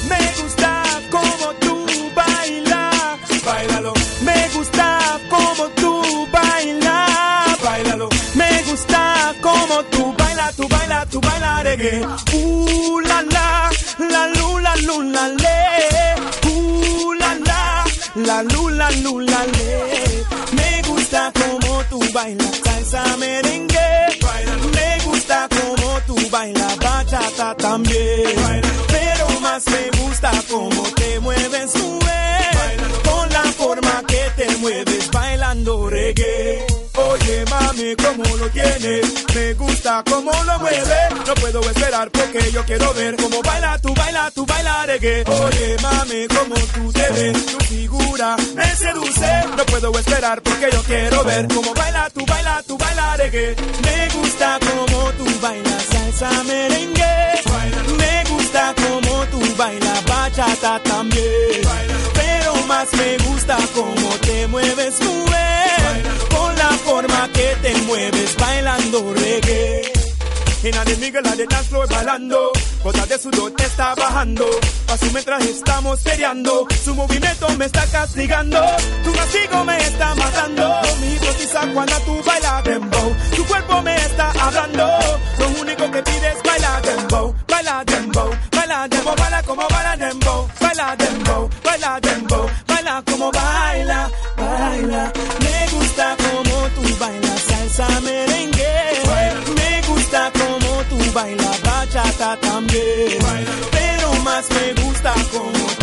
Me 0.08 0.42
gusta 0.42 0.82
como 1.10 1.54
tú 1.60 1.86
bailas, 2.14 3.44
bailalo. 3.44 3.92
Me 4.24 4.48
gusta 4.54 4.98
como 5.28 5.68
tú 5.70 6.28
bailas, 6.32 7.62
bailalo. 7.62 8.08
Me 8.34 8.62
gusta 8.62 9.34
como 9.40 9.84
tú 9.84 10.14
bailas, 10.18 10.56
tú 10.56 10.68
bailas, 10.68 11.08
tú 11.08 11.20
bailas 11.20 11.62
reggae. 11.62 12.06
Uh, 12.32 13.00
la 13.00 13.22
la, 13.22 13.70
la 13.98 14.26
lu, 14.28 14.58
la 14.58 14.76
lu, 14.76 15.02
la 15.02 15.28
le. 15.28 15.71
La 18.32 18.42
la, 18.42 18.44
la 18.44 18.54
lu, 18.54 18.68
la 18.70 18.90
lu, 19.02 19.20
la 19.20 19.44
le. 19.44 20.24
Me 20.52 20.82
gusta 20.88 21.30
como 21.34 21.84
tú 21.90 22.00
bailas 22.14 22.60
salsa 22.64 23.16
merengue. 23.18 23.90
Me 24.72 25.04
gusta 25.04 25.48
como 25.50 26.00
tú 26.06 26.16
bailas 26.30 26.78
bachata 26.78 27.54
también. 27.56 28.62
Pero 28.88 29.40
más 29.42 29.62
me 29.66 30.02
gusta 30.02 30.30
como 30.50 30.82
te 30.94 31.20
mueves, 31.20 31.74
mujer. 31.76 32.76
Con 33.04 33.28
la 33.28 33.42
forma 33.52 34.02
que 34.06 34.22
te 34.34 34.56
mueves 34.56 35.10
bailando 35.10 35.90
reggae. 35.90 36.71
Mami, 37.72 37.96
cómo 37.96 38.36
lo 38.36 38.50
tienes, 38.50 39.24
me 39.34 39.54
gusta 39.54 40.04
cómo 40.10 40.30
lo 40.30 40.58
mueves. 40.58 41.26
No 41.26 41.34
puedo 41.36 41.60
esperar 41.60 42.10
porque 42.10 42.52
yo 42.52 42.62
quiero 42.66 42.92
ver 42.92 43.16
cómo 43.16 43.40
baila, 43.42 43.78
tú 43.78 43.94
baila, 43.94 44.30
tú 44.30 44.44
baila 44.44 44.84
reggae. 44.84 45.24
Oye 45.26 45.76
mami, 45.80 46.26
cómo 46.28 46.54
tú 46.74 46.92
te 46.92 47.08
ves, 47.12 47.46
tu 47.46 47.64
figura 47.64 48.36
me 48.54 48.76
seduce. 48.76 49.44
No 49.56 49.64
puedo 49.64 49.90
esperar 49.98 50.42
porque 50.42 50.68
yo 50.70 50.82
quiero 50.82 51.24
ver 51.24 51.48
cómo 51.48 51.72
baila, 51.72 52.10
tú 52.10 52.26
baila, 52.26 52.62
tú 52.66 52.76
baila 52.76 53.16
reggae. 53.16 53.56
Me 53.82 54.08
gusta 54.18 54.58
cómo 54.60 55.10
tú 55.12 55.40
bailas 55.40 55.82
salsa 55.84 56.44
merengue. 56.44 57.40
Me 57.96 58.24
gusta 58.28 58.74
cómo 58.76 59.24
tú 59.30 59.56
bailas 59.56 60.04
bachata 60.04 60.78
también. 60.82 61.62
Pero 62.12 62.54
más 62.66 62.92
me 62.92 63.16
gusta 63.16 63.56
cómo 63.74 64.08
te 64.20 64.46
mueves, 64.48 65.00
mujer. 65.00 66.21
Mueves 67.92 68.36
bailando 68.36 69.12
reggae. 69.14 69.92
En 70.64 70.74
la 70.76 70.84
de 70.84 70.96
Miguel, 70.96 71.22
la 71.24 71.34
de 71.36 71.46
dance 71.46 71.68
floor 71.68 71.88
bailando. 71.88 72.52
Gota 72.82 73.04
de 73.06 73.18
sudor 73.18 73.50
te 73.52 73.64
está 73.64 73.94
bajando. 73.94 74.46
Paso 74.86 75.06
mientras 75.12 75.44
estamos 75.44 76.00
seriando. 76.00 76.66
Su 76.84 76.94
movimiento 76.94 77.48
me 77.58 77.66
está 77.66 77.84
castigando. 77.86 78.60
Tu 79.04 79.12
castigo 79.12 79.64
me 79.64 79.76
está 79.76 80.14
matando. 80.14 80.80
Mi 81.00 81.14
hipnotiza 81.14 81.60
cuando 81.74 81.96
tú 82.06 82.22
bailas 82.24 82.64
dembow. 82.64 83.08
Tu 83.36 83.44
cuerpo 83.44 83.82
me 83.82 83.96
está 83.96 84.30
hablando. 84.40 84.86
Lo 85.38 85.48
único 85.60 85.90
que 85.90 86.02
pides 86.02 86.36
es 86.36 86.42
baila 86.44 86.80
dembow. 86.80 87.34
Baila 87.48 87.84
dembow. 87.84 88.30
Baila 88.52 88.88
dembow. 88.88 89.16
Baila 89.16 89.42
como 89.42 89.68
baila 89.68 89.96
dembow. 89.96 90.21
Bailas 101.22 101.62
bachata 101.62 102.36
también. 102.40 103.18
Pero 103.70 104.12
más 104.24 104.48
me 104.50 104.82
gusta 104.82 105.14
como 105.32 105.81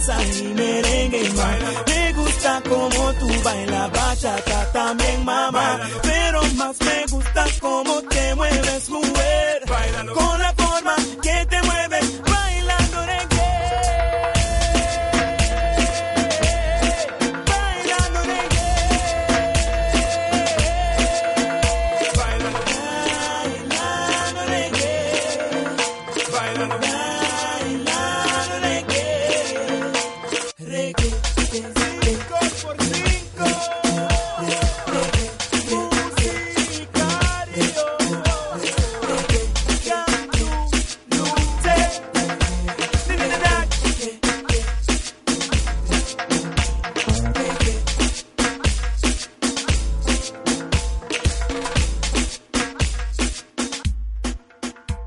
salsa 0.00 0.38
y 0.38 0.54
merengue, 0.54 1.30
ma. 1.36 1.58
Me 1.86 2.12
gusta 2.12 2.62
como 2.68 3.12
tú 3.14 3.28
bailas 3.42 3.90
bachata 3.92 4.72
también, 4.72 5.24
mamá. 5.24 5.80
Pero 6.02 6.42
más 6.56 6.76
me 6.80 7.03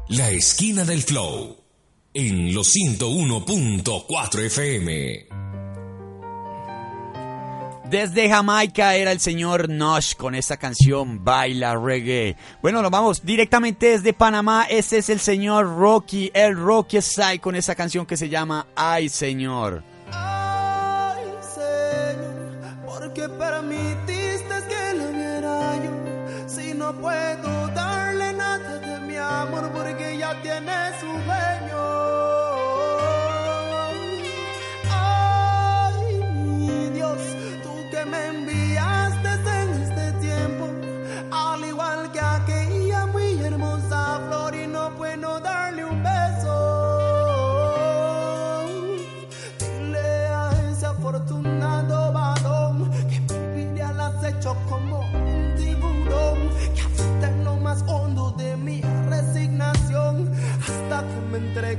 La 0.10 0.30
esquina 0.30 0.86
del 0.86 1.04
flow. 1.04 1.58
En 2.14 2.54
los 2.54 2.74
101.4 2.74 4.46
FM. 4.46 5.28
Desde 7.90 8.30
Jamaica 8.30 8.96
era 8.96 9.12
el 9.12 9.20
señor 9.20 9.68
Nosh 9.68 10.16
con 10.16 10.34
esta 10.34 10.56
canción 10.56 11.26
Baila 11.26 11.76
Reggae. 11.76 12.38
Bueno, 12.62 12.82
nos 12.82 12.90
vamos 12.90 13.26
directamente 13.26 13.88
desde 13.88 14.14
Panamá. 14.14 14.66
Este 14.70 15.00
es 15.00 15.10
el 15.10 15.20
señor 15.20 15.78
Rocky, 15.78 16.32
el 16.34 16.56
Rocky 16.56 17.02
Style 17.02 17.42
con 17.42 17.58
esta 17.58 17.76
canción 17.76 18.06
que 18.06 18.16
se 18.16 18.30
llama 18.30 18.66
Ay 18.78 19.10
Señor. 19.10 19.84
Ay, 20.14 21.26
Señor, 21.54 22.78
porque 22.86 23.28
permitiste 23.28 24.56
que 24.70 24.98
lo 24.98 25.12
viera 25.12 25.76
yo. 25.84 26.48
Si 26.48 26.74
no 26.74 26.94
puedo 26.94 27.58
mi 27.68 27.87
amor, 29.58 29.72
porque 29.72 30.18
ya 30.18 30.40
tiene 30.42 30.72
su 31.00 31.08
dueño. 31.08 31.57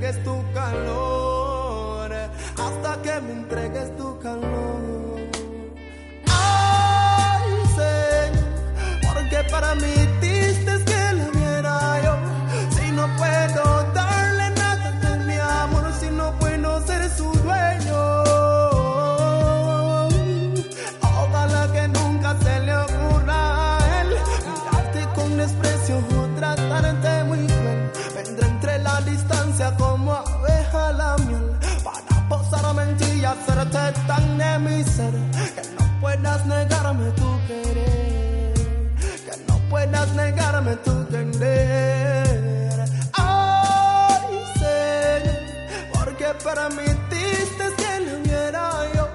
Entregues 0.09 0.25
tu 0.25 0.43
calor, 0.55 1.18
hacerte 33.31 33.93
tan 34.07 34.39
de 34.39 34.59
mi 34.59 34.85
que 34.85 35.63
no 35.79 36.01
puedas 36.01 36.47
negarme 36.47 37.11
tu 37.13 37.31
querer, 37.47 38.55
que 39.27 39.35
no 39.47 39.59
puedas 39.69 40.09
negarme 40.15 40.77
tu 40.77 41.07
querer. 41.09 42.85
Ay, 43.13 44.27
Señor, 44.63 45.37
porque 45.93 46.29
permitiste 46.45 47.65
que 47.77 48.01
le 48.07 48.15
viera 48.23 48.71
yo. 48.95 49.09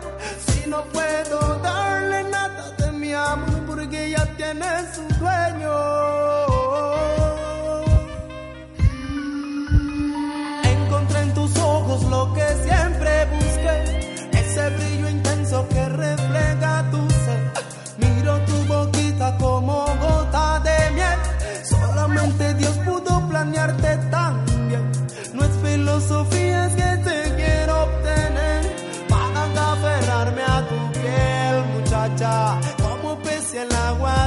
Si 0.46 0.70
no 0.70 0.84
puedo 0.96 1.60
darle 1.64 2.24
nada 2.30 2.72
de 2.78 2.92
mi 2.92 3.14
amor, 3.14 3.66
porque 3.68 4.12
ya 4.12 4.26
tiene 4.38 4.70
su 4.94 5.04
dueño. 5.20 6.53
No 25.94 26.00
es 26.00 26.06
filosofía, 26.06 26.66
es 26.66 26.74
que 26.74 26.98
te 27.04 27.36
quiero 27.36 27.84
obtener. 27.84 28.76
Para 29.08 29.74
aferrarme 29.74 30.42
a 30.42 30.68
tu 30.68 30.92
piel, 31.00 31.64
muchacha, 31.76 32.60
como 32.82 33.16
pez 33.20 33.54
en 33.54 33.62
el 33.62 33.76
agua 33.76 34.23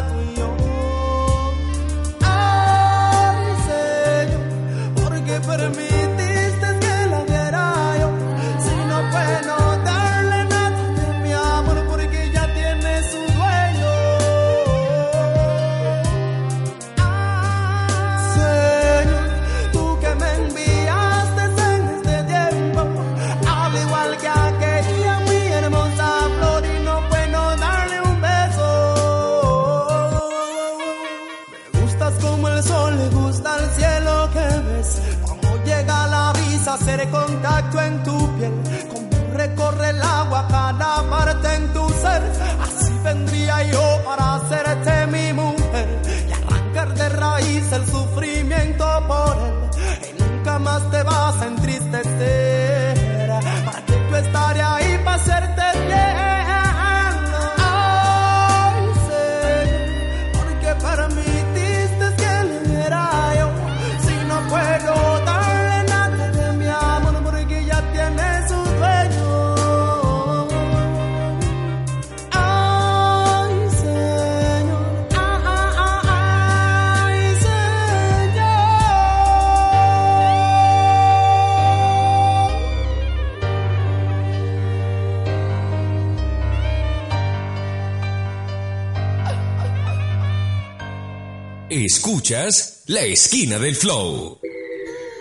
Escuchas 92.26 92.82
La 92.86 93.02
Esquina 93.02 93.60
del 93.60 93.76
Flow. 93.76 94.40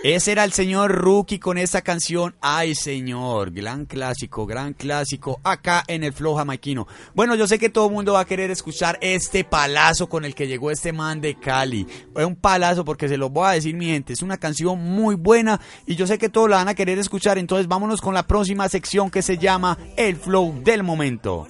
Ese 0.02 0.32
era 0.32 0.42
el 0.42 0.52
señor 0.52 0.90
Rookie 0.90 1.38
con 1.38 1.56
esa 1.56 1.80
canción. 1.80 2.34
Ay, 2.40 2.74
señor. 2.74 3.52
Gran 3.52 3.84
clásico, 3.84 4.44
gran 4.44 4.72
clásico. 4.72 5.38
Acá 5.44 5.84
en 5.86 6.02
el 6.02 6.12
Flow 6.12 6.34
Jamaiquino. 6.34 6.88
Bueno, 7.14 7.36
yo 7.36 7.46
sé 7.46 7.60
que 7.60 7.68
todo 7.68 7.86
el 7.86 7.92
mundo 7.92 8.14
va 8.14 8.20
a 8.20 8.24
querer 8.24 8.50
escuchar 8.50 8.98
este 9.00 9.44
palazo 9.44 10.08
con 10.08 10.24
el 10.24 10.34
que 10.34 10.48
llegó 10.48 10.72
este 10.72 10.92
man 10.92 11.20
de 11.20 11.38
Cali. 11.38 11.86
Es 12.16 12.24
un 12.24 12.34
palazo 12.34 12.84
porque 12.84 13.08
se 13.08 13.16
lo 13.16 13.30
voy 13.30 13.46
a 13.46 13.52
decir, 13.52 13.76
mi 13.76 13.86
gente. 13.86 14.12
Es 14.12 14.22
una 14.22 14.38
canción 14.38 14.80
muy 14.80 15.14
buena 15.14 15.60
y 15.86 15.94
yo 15.94 16.08
sé 16.08 16.18
que 16.18 16.28
todos 16.28 16.50
la 16.50 16.56
van 16.56 16.68
a 16.68 16.74
querer 16.74 16.98
escuchar. 16.98 17.38
Entonces, 17.38 17.68
vámonos 17.68 18.00
con 18.00 18.14
la 18.14 18.26
próxima 18.26 18.68
sección 18.68 19.12
que 19.12 19.22
se 19.22 19.38
llama 19.38 19.78
El 19.96 20.16
Flow 20.16 20.60
del 20.64 20.82
Momento. 20.82 21.46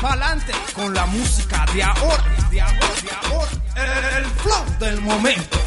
Pa'lante 0.00 0.52
con 0.74 0.94
la 0.94 1.06
música 1.06 1.64
de 1.74 1.82
ahora, 1.82 2.24
de 2.50 2.60
ahora, 2.60 2.78
de 3.02 3.28
ahora. 3.28 4.18
El 4.18 4.24
flow 4.26 4.78
del 4.80 5.00
momento. 5.00 5.58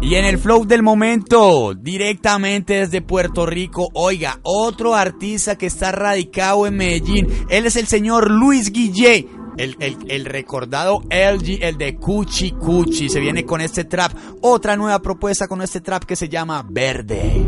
Y 0.00 0.14
en 0.16 0.24
el 0.24 0.38
flow 0.38 0.64
del 0.66 0.82
momento, 0.82 1.74
directamente 1.74 2.74
desde 2.74 3.02
Puerto 3.02 3.46
Rico, 3.46 3.88
oiga, 3.94 4.38
otro 4.42 4.94
artista 4.94 5.56
que 5.56 5.66
está 5.66 5.92
radicado 5.92 6.66
en 6.66 6.76
Medellín. 6.76 7.28
Él 7.48 7.66
es 7.66 7.76
el 7.76 7.86
señor 7.86 8.30
Luis 8.30 8.72
Guillé. 8.72 9.28
El, 9.56 9.76
el- 9.80 9.98
el 10.08 10.24
recordado 10.24 11.02
LG, 11.10 11.62
el 11.62 11.76
de 11.78 11.96
Cuchi 11.96 12.52
Cuchi, 12.52 13.08
se 13.08 13.20
viene 13.20 13.44
con 13.44 13.60
este 13.60 13.84
trap. 13.84 14.12
Otra 14.40 14.76
nueva 14.76 15.00
propuesta 15.00 15.46
con 15.46 15.62
este 15.62 15.80
trap 15.80 16.04
que 16.04 16.16
se 16.16 16.28
llama 16.28 16.64
Verde. 16.68 17.44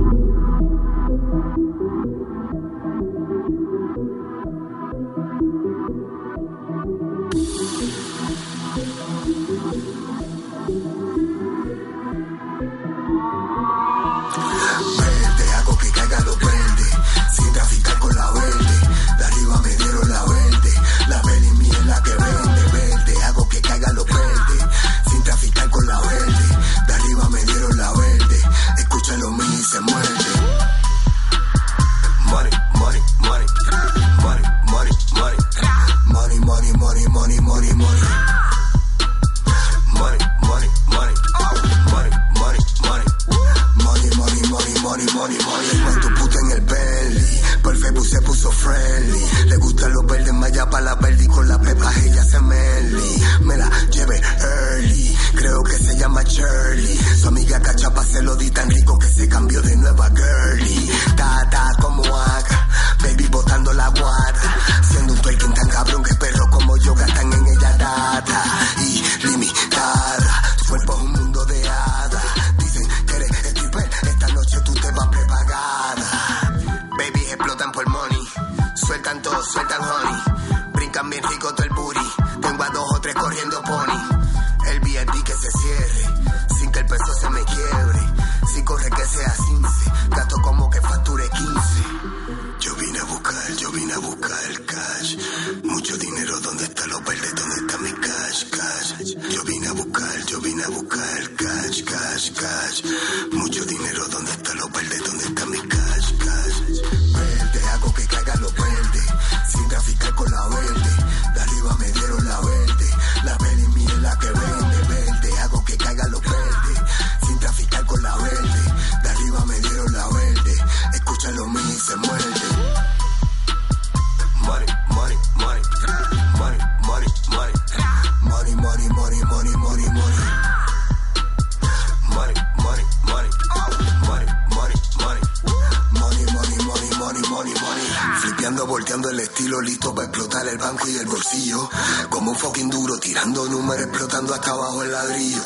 Como 142.10 142.32
un 142.32 142.36
fucking 142.36 142.68
duro, 142.68 142.98
tirando 142.98 143.46
números, 143.48 143.86
explotando 143.86 144.34
hasta 144.34 144.50
abajo 144.50 144.82
el 144.82 144.92
ladrillo. 144.92 145.42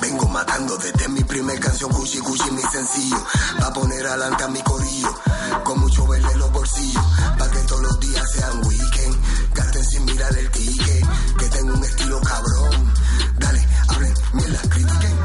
Vengo 0.00 0.26
matando 0.28 0.76
desde 0.78 1.08
mi 1.08 1.22
primer 1.24 1.60
canción, 1.60 1.90
Cuchi 1.92 2.18
Cuchi, 2.20 2.50
mi 2.52 2.62
sencillo. 2.62 3.22
Pa' 3.58 3.72
poner 3.72 4.06
adelante 4.06 4.44
a 4.44 4.48
mi 4.48 4.62
corillo, 4.62 5.14
con 5.62 5.78
mucho 5.80 6.06
verle 6.06 6.32
en 6.32 6.38
los 6.38 6.50
bolsillos. 6.52 7.04
Pa' 7.38 7.50
que 7.50 7.58
todos 7.60 7.82
los 7.82 8.00
días 8.00 8.32
sean 8.32 8.66
weekend, 8.66 9.16
gasten 9.54 9.84
sin 9.84 10.04
mirar 10.06 10.36
el 10.38 10.50
ticket. 10.50 11.06
Que 11.38 11.48
tengo 11.50 11.74
un 11.74 11.84
estilo 11.84 12.20
cabrón. 12.22 12.94
Dale, 13.38 13.68
hablen, 13.88 14.14
mierda, 14.32 14.60
critiquen. 14.70 15.19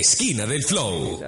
esquina 0.00 0.46
del 0.46 0.64
flow. 0.64 1.20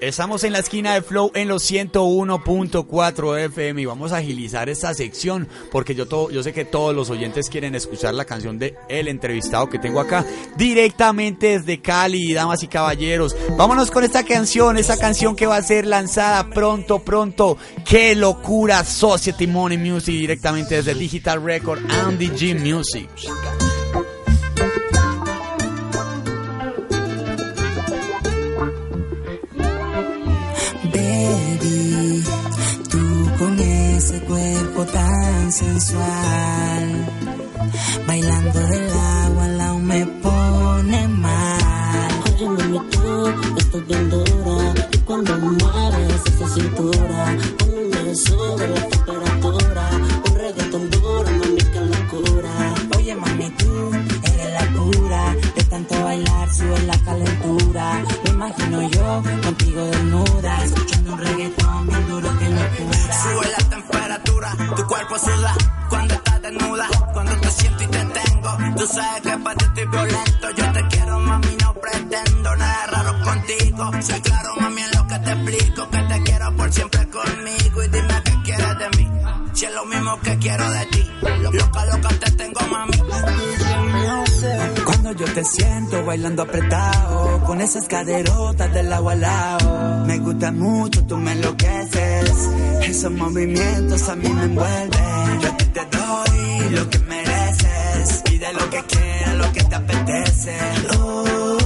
Estamos 0.00 0.44
en 0.44 0.52
la 0.52 0.58
esquina 0.58 0.92
de 0.92 1.00
Flow 1.00 1.30
en 1.34 1.48
los 1.48 1.70
101.4 1.70 3.38
FM 3.46 3.80
y 3.80 3.84
vamos 3.86 4.12
a 4.12 4.18
agilizar 4.18 4.68
esta 4.68 4.92
sección 4.92 5.48
porque 5.70 5.94
yo, 5.94 6.06
todo, 6.06 6.30
yo 6.30 6.42
sé 6.42 6.52
que 6.52 6.66
todos 6.66 6.94
los 6.94 7.08
oyentes 7.08 7.48
quieren 7.48 7.74
escuchar 7.74 8.12
la 8.12 8.26
canción 8.26 8.58
de 8.58 8.74
el 8.90 9.08
entrevistado 9.08 9.70
que 9.70 9.78
tengo 9.78 10.00
acá 10.00 10.24
directamente 10.58 11.58
desde 11.58 11.80
Cali, 11.80 12.34
damas 12.34 12.62
y 12.62 12.68
caballeros. 12.68 13.34
Vámonos 13.56 13.90
con 13.90 14.04
esta 14.04 14.22
canción, 14.22 14.76
esta 14.76 14.98
canción 14.98 15.34
que 15.34 15.46
va 15.46 15.56
a 15.56 15.62
ser 15.62 15.86
lanzada 15.86 16.50
pronto, 16.50 16.98
pronto. 16.98 17.56
¡Qué 17.86 18.14
locura! 18.14 18.84
Society 18.84 19.46
Money 19.46 19.78
Music 19.78 20.14
directamente 20.14 20.76
desde 20.76 20.94
Digital 20.94 21.42
Record, 21.42 21.80
Andy 21.90 22.28
G 22.28 22.54
Music. 22.58 23.08
tan 35.46 35.52
sensual. 35.52 37.06
Bailando 38.06 38.60
del 38.60 38.90
agua, 38.90 39.48
la 39.48 39.74
me 39.74 40.06
pone 40.22 41.08
mal. 41.08 42.10
Óyeme, 42.34 42.80
tú 42.90 43.56
estás 43.56 43.86
bien 43.86 44.10
dura. 44.10 44.74
Y 44.92 44.98
cuando 44.98 45.36
mueres 45.38 46.22
esa 46.30 46.48
cintura, 46.48 47.36
me 48.04 48.14
sube 48.14 48.68
la 48.74 48.88
temperatura. 48.88 49.90
Un 50.26 50.34
reggaeton 50.34 50.90
duro, 50.90 51.30
mami, 51.40 51.62
qué 51.72 51.80
locura. 51.94 52.52
Oye, 52.96 53.14
mami, 53.14 53.50
tú 53.50 53.90
eres 54.30 54.52
la 54.58 54.64
pura. 54.76 55.36
De 55.56 55.62
tanto 55.64 55.94
bailar, 56.02 56.54
sube 56.54 56.82
la 56.86 56.98
calentura. 57.04 58.04
Me 58.24 58.30
imagino 58.30 58.90
yo 58.90 59.22
contigo 59.44 59.65
bailando 86.16 86.44
apretado 86.44 87.44
con 87.44 87.60
esas 87.60 87.86
caderotas 87.88 88.72
del 88.72 88.90
agua 88.90 89.12
al 89.12 89.20
lado. 89.20 90.06
Me 90.06 90.18
gusta 90.18 90.50
mucho, 90.50 91.04
tú 91.04 91.18
me 91.18 91.32
enloqueces. 91.32 92.30
Esos 92.84 93.12
movimientos 93.12 94.08
a 94.08 94.16
mí 94.16 94.26
me 94.30 94.44
envuelven. 94.44 95.40
Yo 95.42 95.48
a 95.48 95.56
ti 95.58 95.64
te 95.66 95.80
doy 95.80 96.70
lo 96.70 96.88
que 96.88 96.98
mereces. 97.00 98.22
Pide 98.24 98.50
lo 98.54 98.70
que 98.70 98.82
quieras, 98.84 99.34
lo 99.36 99.52
que 99.52 99.64
te 99.64 99.74
apetece. 99.74 100.56
Oh, 100.98 101.56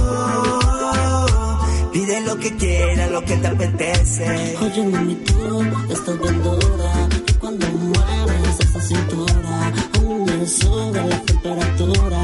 pide 1.93 2.19
lo 2.19 2.35
que 2.37 2.53
quieras, 2.57 3.09
lo 3.09 3.23
que 3.23 3.37
te 3.37 3.47
apetece. 3.47 4.57
Oye, 4.61 4.83
mami, 4.83 5.15
tú 5.15 5.61
estás 5.93 6.19
bien 6.19 6.43
dura. 6.43 7.07
Y 7.25 7.33
cuando 7.35 7.67
mueves 7.69 8.59
esa 8.59 8.81
cintura, 8.81 9.71
aún 9.95 10.25
me 10.25 10.45
sube 10.45 11.07
la 11.07 11.21
temperatura 11.21 12.20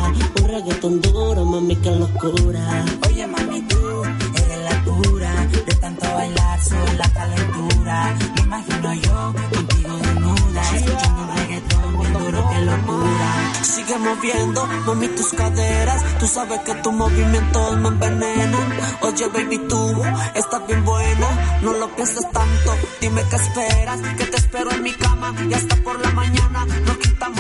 un 0.58 0.64
reggaetón 0.64 1.02
duro, 1.02 1.46
mami, 1.46 1.76
qué 1.76 1.92
locura. 1.92 2.84
Oye, 3.08 3.28
mami, 3.28 3.62
tú 3.62 4.04
eres 4.04 4.64
la 4.64 4.84
cura. 4.86 5.48
De 5.52 5.76
tanto 5.76 6.12
bailar, 6.12 6.64
sube 6.64 6.94
la 6.98 7.10
calentura. 7.14 8.16
Me 8.36 8.42
imagino 8.42 8.94
yo 8.96 9.34
contigo 9.54 9.98
desnuda, 9.98 10.62
escuchando 10.76 11.22
un 11.22 11.38
reggaetón 11.38 12.00
bien 12.00 12.14
duro, 12.14 12.50
qué 12.50 12.62
locura. 12.62 13.54
Sigue 13.62 13.98
moviendo, 14.00 14.68
mami, 14.88 15.08
tus 15.10 15.28
caderas. 15.28 16.04
Tú 16.20 16.26
sabes 16.26 16.60
que 16.62 16.74
tus 16.74 16.94
movimientos 16.94 17.78
me 17.78 17.90
envenenan. 17.90 18.70
Oye, 19.02 19.28
baby, 19.28 19.60
tú 19.70 20.04
estás 20.34 20.66
bien 20.66 20.84
buena. 20.84 21.60
No 21.62 21.74
lo 21.74 21.88
pienses 21.96 22.32
tanto, 22.32 22.76
dime 23.00 23.22
qué 23.30 23.36
esperas. 23.36 24.00
Que 24.18 24.26
te 24.26 24.38
espero 24.38 24.72
en 24.72 24.82
mi 24.82 24.94
cama 24.94 25.36
y 25.48 25.54
hasta 25.54 25.76
por 25.84 26.04
la 26.04 26.10
mañana. 26.14 26.66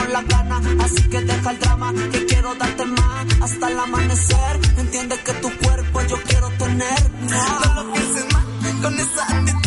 Quitamos 0.07 0.11
la 0.11 0.21
gana, 0.23 0.61
así 0.83 1.01
que 1.09 1.21
deja 1.21 1.51
el 1.51 1.59
drama. 1.59 1.93
Que 2.11 2.25
quiero 2.25 2.55
darte 2.55 2.85
más 2.85 3.25
hasta 3.41 3.67
el 3.69 3.79
amanecer. 3.79 4.59
Entiende 4.77 5.17
que 5.23 5.33
tu 5.33 5.49
cuerpo 5.57 6.01
yo 6.03 6.17
quiero 6.23 6.49
tener. 6.57 7.11
No 7.21 7.83
lo 7.83 7.93
pienses 7.93 8.33
más, 8.33 8.45
con 8.81 8.99
esa 8.99 9.23
actitud 9.23 9.66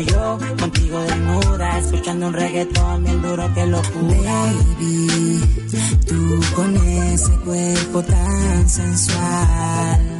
yo 0.00 0.38
contigo 0.58 1.00
desnuda, 1.00 1.78
escuchando 1.78 2.26
un 2.28 2.32
reggaetón 2.32 3.04
bien 3.04 3.22
duro 3.22 3.52
que 3.54 3.66
locura. 3.66 4.44
Baby, 4.78 5.40
tú 6.06 6.40
con 6.54 6.76
ese 6.76 7.32
cuerpo 7.44 8.02
tan 8.02 8.68
sensual. 8.68 10.11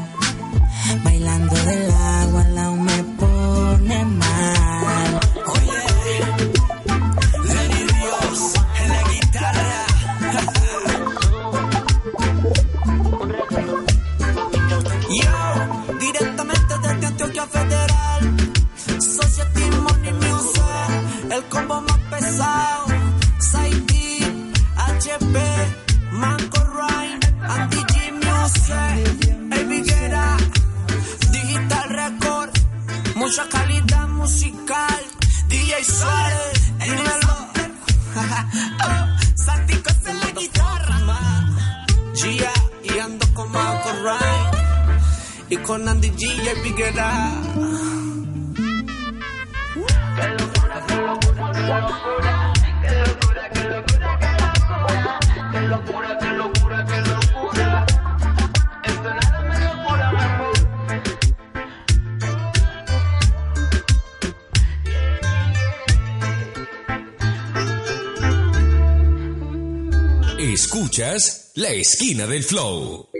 Escuchas 70.38 71.52
La 71.54 71.70
Esquina 71.70 72.26
del 72.26 72.42
Flow. 72.42 73.11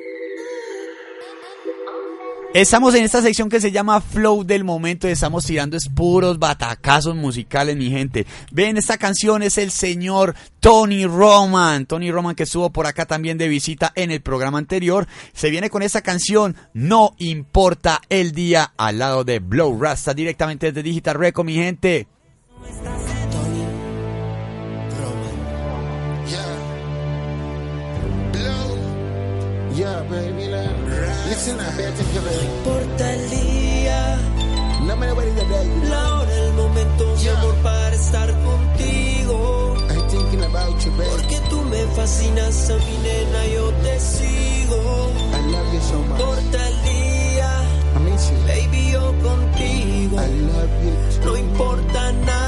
Estamos 2.54 2.94
en 2.94 3.04
esta 3.04 3.22
sección 3.22 3.48
que 3.48 3.62
se 3.62 3.72
llama 3.72 4.02
Flow 4.02 4.44
del 4.44 4.62
Momento 4.62 5.08
estamos 5.08 5.46
tirando 5.46 5.78
puros 5.94 6.38
batacazos 6.38 7.16
musicales, 7.16 7.78
mi 7.78 7.88
gente. 7.88 8.26
Ven, 8.50 8.76
esta 8.76 8.98
canción 8.98 9.42
es 9.42 9.56
el 9.56 9.70
señor 9.70 10.34
Tony 10.60 11.06
Roman. 11.06 11.86
Tony 11.86 12.12
Roman 12.12 12.34
que 12.34 12.42
estuvo 12.42 12.68
por 12.68 12.86
acá 12.86 13.06
también 13.06 13.38
de 13.38 13.48
visita 13.48 13.90
en 13.94 14.10
el 14.10 14.20
programa 14.20 14.58
anterior. 14.58 15.08
Se 15.32 15.48
viene 15.48 15.70
con 15.70 15.80
esta 15.80 16.02
canción, 16.02 16.54
No 16.74 17.14
Importa 17.16 18.02
el 18.10 18.32
Día, 18.32 18.74
al 18.76 18.98
lado 18.98 19.24
de 19.24 19.38
Blow 19.38 19.80
Rasta, 19.80 20.12
directamente 20.12 20.66
desde 20.66 20.82
Digital 20.82 21.14
Record, 21.14 21.46
mi 21.46 21.54
gente. 21.54 22.06
No 31.44 31.50
importa 31.50 33.14
el 33.14 33.30
día, 33.30 34.16
la 34.86 36.14
hora, 36.14 36.36
el 36.38 36.52
momento, 36.52 37.16
mi 37.20 37.28
amor, 37.28 37.54
para 37.64 37.96
estar 37.96 38.28
contigo. 38.44 39.74
I'm 39.90 40.08
thinking 40.08 40.42
about 40.44 40.78
you, 40.84 40.92
baby. 40.92 41.10
Porque 41.10 41.40
tú 41.50 41.62
me 41.62 41.84
fascinas 41.96 42.70
a 42.70 42.74
mi 42.76 42.96
nena, 43.02 43.46
yo 43.56 43.70
te 43.82 43.98
sigo. 43.98 45.10
I 45.32 45.50
love 45.50 45.74
you 45.74 45.80
so 45.80 45.94
No 45.94 46.04
much. 46.06 46.20
importa 46.20 46.68
el 46.68 46.82
día, 46.84 47.50
baby, 48.46 48.90
yo 48.92 49.12
contigo. 49.20 50.16
I 50.20 50.28
love 50.46 50.70
you 50.84 51.22
too. 51.22 51.24
No 51.24 51.36
importa 51.36 52.12
nada 52.24 52.41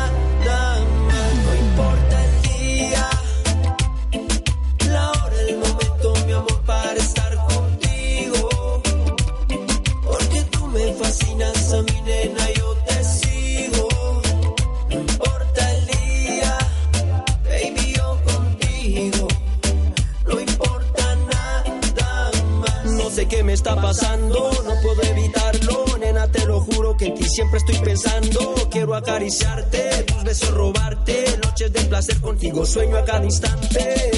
placer 31.95 32.20
contigo, 32.20 32.66
sueño 32.66 32.97
a 32.97 33.05
cada 33.05 33.24
instante. 33.24 34.13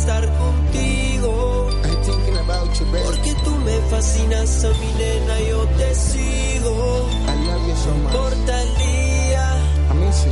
Estar 0.00 0.24
contigo. 0.38 1.68
Porque 3.04 3.34
tú 3.44 3.50
me 3.64 3.76
fascinas 3.90 4.64
a 4.64 4.68
mi 4.68 4.92
nena, 4.98 5.40
yo 5.48 5.66
te 5.78 5.94
sigo. 5.94 7.08
No 7.86 7.96
importa 7.96 8.62
el 8.62 8.76
día, 8.76 9.46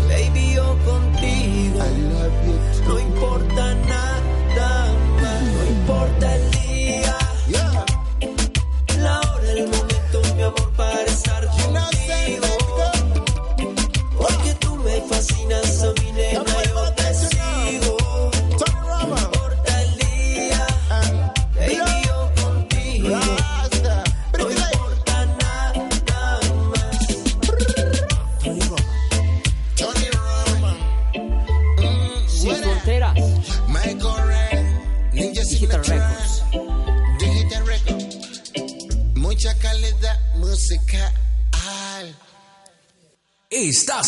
baby, 0.08 0.54
yo 0.54 0.76
contigo. 0.84 1.78
No 2.86 2.98
importa 2.98 3.74
nada 3.74 4.92
más, 5.22 5.42
no 5.42 5.70
importa 5.70 6.36
el 6.36 6.50
día. 6.50 6.63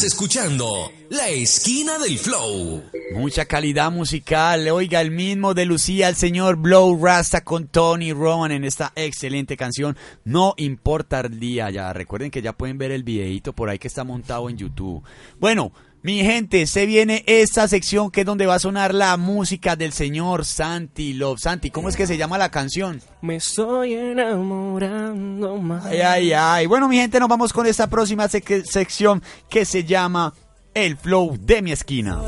Escuchando 0.06 0.92
La 1.10 1.28
Esquina 1.30 1.98
del 1.98 2.16
Flow. 2.16 2.80
Mucha 3.16 3.44
calidad 3.44 3.90
musical. 3.90 4.68
Oiga, 4.68 5.00
el 5.00 5.10
mismo 5.10 5.52
de 5.52 5.66
Lucía, 5.66 6.08
el 6.08 6.14
señor 6.14 6.56
Blow 6.56 6.96
Rasta 7.04 7.42
con 7.42 7.66
Tony 7.66 8.12
Roman 8.12 8.52
en 8.52 8.62
esta 8.62 8.92
excelente 8.94 9.56
canción. 9.56 9.96
No 10.24 10.54
importa 10.58 11.20
el 11.20 11.40
día. 11.40 11.70
Ya 11.70 11.92
recuerden 11.92 12.30
que 12.30 12.40
ya 12.40 12.52
pueden 12.52 12.78
ver 12.78 12.92
el 12.92 13.02
videito 13.02 13.52
por 13.52 13.68
ahí 13.68 13.80
que 13.80 13.88
está 13.88 14.04
montado 14.04 14.48
en 14.48 14.56
YouTube. 14.56 15.02
Bueno. 15.40 15.72
Mi 16.06 16.22
gente, 16.22 16.68
se 16.68 16.86
viene 16.86 17.24
esta 17.26 17.66
sección 17.66 18.12
que 18.12 18.20
es 18.20 18.26
donde 18.26 18.46
va 18.46 18.54
a 18.54 18.58
sonar 18.60 18.94
la 18.94 19.16
música 19.16 19.74
del 19.74 19.92
señor 19.92 20.44
Santi 20.44 21.14
Love. 21.14 21.40
Santi, 21.40 21.72
¿cómo 21.72 21.88
es 21.88 21.96
que 21.96 22.06
se 22.06 22.16
llama 22.16 22.38
la 22.38 22.48
canción? 22.48 23.02
Me 23.22 23.34
estoy 23.34 23.94
enamorando 23.94 25.56
más. 25.56 25.84
Ay, 25.84 26.02
ay, 26.02 26.32
ay. 26.32 26.66
Bueno, 26.66 26.86
mi 26.86 26.94
gente, 26.96 27.18
nos 27.18 27.28
vamos 27.28 27.52
con 27.52 27.66
esta 27.66 27.88
próxima 27.88 28.28
sec- 28.28 28.64
sección 28.64 29.20
que 29.50 29.64
se 29.64 29.82
llama 29.82 30.32
El 30.74 30.96
Flow 30.96 31.36
de 31.40 31.60
mi 31.60 31.72
esquina. 31.72 32.20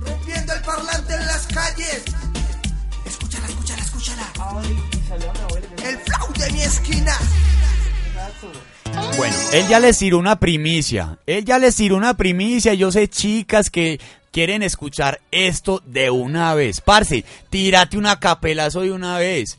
Rompiendo 0.00 0.52
el 0.52 0.62
parlante 0.62 1.14
en 1.14 1.26
las 1.26 1.46
calles. 1.46 2.02
Escúchala, 3.06 3.46
escúchala, 3.46 3.82
escúchala. 3.82 4.32
El 5.84 5.96
flow 5.98 6.32
de 6.40 6.50
mi 6.52 6.62
esquina. 6.62 7.16
Bueno, 9.16 9.34
él 9.52 9.66
ya 9.68 9.80
les 9.80 9.98
tiró 9.98 10.18
una 10.18 10.38
primicia. 10.38 11.18
Él 11.26 11.44
ya 11.44 11.58
les 11.58 11.76
tiró 11.76 11.96
una 11.96 12.16
primicia. 12.16 12.74
Yo 12.74 12.92
sé, 12.92 13.08
chicas, 13.08 13.70
que 13.70 13.98
quieren 14.30 14.62
escuchar 14.62 15.20
esto 15.30 15.82
de 15.86 16.10
una 16.10 16.54
vez. 16.54 16.80
Parce, 16.80 17.24
tírate 17.50 17.96
una 17.96 18.20
capelazo 18.20 18.82
de 18.82 18.92
una 18.92 19.18
vez. 19.18 19.58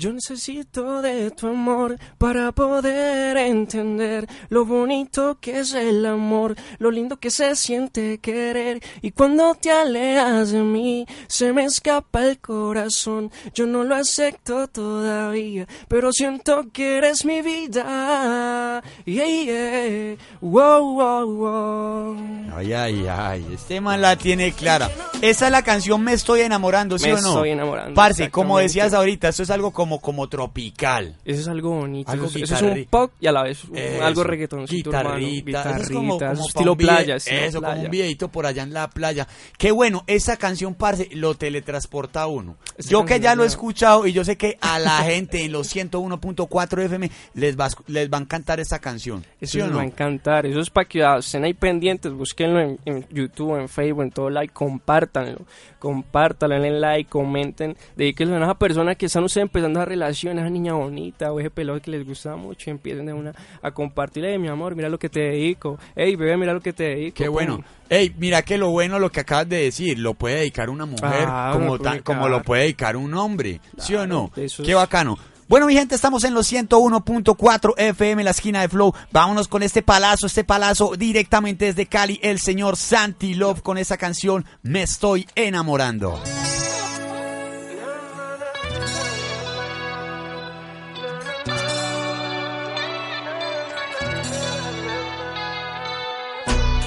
Yo 0.00 0.14
necesito 0.14 1.02
de 1.02 1.30
tu 1.30 1.46
amor 1.46 1.98
para 2.16 2.52
poder 2.52 3.36
entender 3.36 4.26
lo 4.48 4.64
bonito 4.64 5.36
que 5.42 5.58
es 5.58 5.74
el 5.74 6.06
amor, 6.06 6.56
lo 6.78 6.90
lindo 6.90 7.18
que 7.18 7.30
se 7.30 7.54
siente 7.54 8.16
querer. 8.16 8.80
Y 9.02 9.10
cuando 9.10 9.54
te 9.56 9.70
alejas 9.70 10.52
de 10.52 10.62
mí, 10.62 11.04
se 11.28 11.52
me 11.52 11.64
escapa 11.64 12.24
el 12.24 12.38
corazón. 12.38 13.30
Yo 13.52 13.66
no 13.66 13.84
lo 13.84 13.94
acepto 13.94 14.68
todavía, 14.68 15.66
pero 15.86 16.14
siento 16.14 16.70
que 16.72 16.96
eres 16.96 17.26
mi 17.26 17.42
vida. 17.42 18.82
Yeah, 19.04 19.26
yeah. 19.26 20.16
Wow, 20.40 20.94
wow, 20.94 21.26
wow. 21.26 22.16
Ay, 22.56 22.72
ay, 22.72 23.06
ay. 23.06 23.46
Este 23.52 23.82
man 23.82 24.00
la 24.00 24.16
tiene 24.16 24.52
clara. 24.52 24.90
Esa 25.20 25.46
es 25.46 25.52
la 25.52 25.62
canción 25.62 26.02
Me 26.02 26.14
Estoy 26.14 26.40
Enamorando, 26.40 26.98
¿sí 26.98 27.08
Me 27.08 27.12
o 27.12 27.20
no? 27.20 27.28
estoy 27.28 27.50
enamorando, 27.50 27.94
Parce, 27.94 28.30
como 28.30 28.58
decías 28.58 28.94
ahorita, 28.94 29.28
esto 29.28 29.42
es 29.42 29.50
algo 29.50 29.70
como, 29.70 29.89
como 29.98 30.28
tropical. 30.28 31.16
Eso 31.24 31.40
es 31.40 31.48
algo 31.48 31.70
bonito. 31.70 32.10
Algo 32.10 32.26
eso, 32.26 32.38
es- 32.38 32.44
eso 32.52 32.66
es 32.68 32.76
un 32.78 32.84
pop 32.84 33.10
y 33.20 33.26
a 33.26 33.32
la 33.32 33.42
vez 33.42 33.64
un- 33.64 33.76
algo 34.02 34.22
reggaetoncito, 34.22 34.92
hermano. 34.92 35.16
Guitarrita, 35.18 35.60
eso 35.60 35.68
es 35.70 35.74
Guitarrita, 35.88 35.94
como, 35.94 36.18
como 36.18 36.46
estilo 36.46 36.76
playa. 36.76 37.16
estilo 37.16 37.40
Eso, 37.40 37.62
como 37.62 37.80
un 37.82 37.90
videito 37.90 38.28
por 38.28 38.46
allá 38.46 38.62
en 38.62 38.72
la 38.72 38.88
playa. 38.88 39.26
Qué 39.58 39.72
bueno, 39.72 40.04
esa 40.06 40.36
canción, 40.36 40.74
parce, 40.74 41.08
lo 41.12 41.34
teletransporta 41.34 42.22
a 42.22 42.26
uno. 42.28 42.56
Esa 42.76 42.90
yo 42.90 43.04
que 43.04 43.18
ya 43.18 43.34
lo 43.34 43.42
he 43.42 43.46
escuchado 43.46 44.06
y 44.06 44.12
yo 44.12 44.24
sé 44.24 44.36
que 44.36 44.58
a 44.60 44.78
la 44.78 44.98
gente 45.02 45.44
en 45.44 45.52
los 45.52 45.66
101.4 45.74 46.82
FM 46.84 47.10
les 47.34 47.58
va, 47.58 47.68
les 47.86 48.10
va 48.10 48.18
a 48.18 48.20
encantar 48.20 48.60
esa 48.60 48.78
canción. 48.78 49.24
Eso 49.40 49.52
¿Sí 49.52 49.58
les 49.58 49.68
no? 49.70 49.76
va 49.76 49.82
a 49.82 49.86
encantar. 49.86 50.46
Eso 50.46 50.60
es 50.60 50.70
para 50.70 50.86
que 50.88 51.02
estén 51.18 51.44
ahí 51.44 51.54
pendientes. 51.54 52.12
Búsquenlo 52.12 52.60
en, 52.60 52.78
en 52.84 53.06
YouTube, 53.10 53.56
en 53.58 53.68
Facebook, 53.68 54.02
en 54.02 54.10
todo 54.10 54.30
like. 54.30 54.52
Compártanlo. 54.52 55.40
Compártanlo, 55.80 56.54
denle 56.60 56.78
like, 56.78 57.10
comenten. 57.10 57.76
Dedíquenlo 57.96 58.36
a 58.36 58.42
esa 58.44 58.54
persona 58.54 58.94
que 58.94 59.06
están 59.06 59.24
ustedes 59.24 59.42
empezando 59.46 59.80
a 59.80 59.84
relación, 59.84 60.38
esa 60.38 60.48
niña 60.50 60.74
bonita 60.74 61.32
o 61.32 61.40
ese 61.40 61.50
pelado 61.50 61.80
que 61.80 61.90
les 61.90 62.06
gusta 62.06 62.36
mucho. 62.36 62.70
Y 62.70 62.72
empiecen 62.72 63.06
de 63.06 63.12
una 63.12 63.32
a 63.62 63.70
compartirle, 63.72 64.38
mi 64.38 64.46
amor, 64.48 64.76
mira 64.76 64.88
lo 64.88 64.98
que 64.98 65.08
te 65.08 65.20
dedico. 65.20 65.78
Ey, 65.96 66.14
bebé, 66.14 66.36
mira 66.36 66.52
lo 66.54 66.60
que 66.60 66.72
te 66.72 66.84
dedico. 66.84 67.16
Qué 67.16 67.24
pum. 67.24 67.32
bueno. 67.34 67.64
Ey, 67.88 68.14
mira 68.18 68.42
que 68.42 68.56
lo 68.56 68.70
bueno 68.70 69.00
lo 69.00 69.10
que 69.10 69.18
acabas 69.18 69.48
de 69.48 69.64
decir, 69.64 69.98
lo 69.98 70.14
puede 70.14 70.36
dedicar 70.36 70.70
una 70.70 70.86
mujer 70.86 71.24
Ah, 71.26 71.50
como, 71.52 71.76
puede 71.76 71.82
tan- 71.82 71.98
como 72.02 72.28
lo 72.28 72.40
puede 72.42 72.62
dedicar 72.62 72.96
un 72.96 73.12
hombre, 73.14 73.60
¿sí 73.78 73.96
o 73.96 74.06
no? 74.06 74.30
Qué 74.64 74.74
bacano. 74.74 75.18
Bueno, 75.50 75.66
mi 75.66 75.74
gente, 75.74 75.96
estamos 75.96 76.22
en 76.22 76.32
los 76.32 76.52
101.4 76.52 77.74
FM, 77.76 78.22
la 78.22 78.30
esquina 78.30 78.60
de 78.60 78.68
Flow. 78.68 78.94
Vámonos 79.10 79.48
con 79.48 79.64
este 79.64 79.82
palazo, 79.82 80.28
este 80.28 80.44
palazo 80.44 80.92
directamente 80.96 81.64
desde 81.64 81.86
Cali, 81.86 82.20
el 82.22 82.38
señor 82.38 82.76
Santi 82.76 83.34
Love 83.34 83.60
con 83.60 83.76
esa 83.76 83.96
canción 83.96 84.46
Me 84.62 84.82
estoy 84.82 85.26
enamorando. 85.34 86.22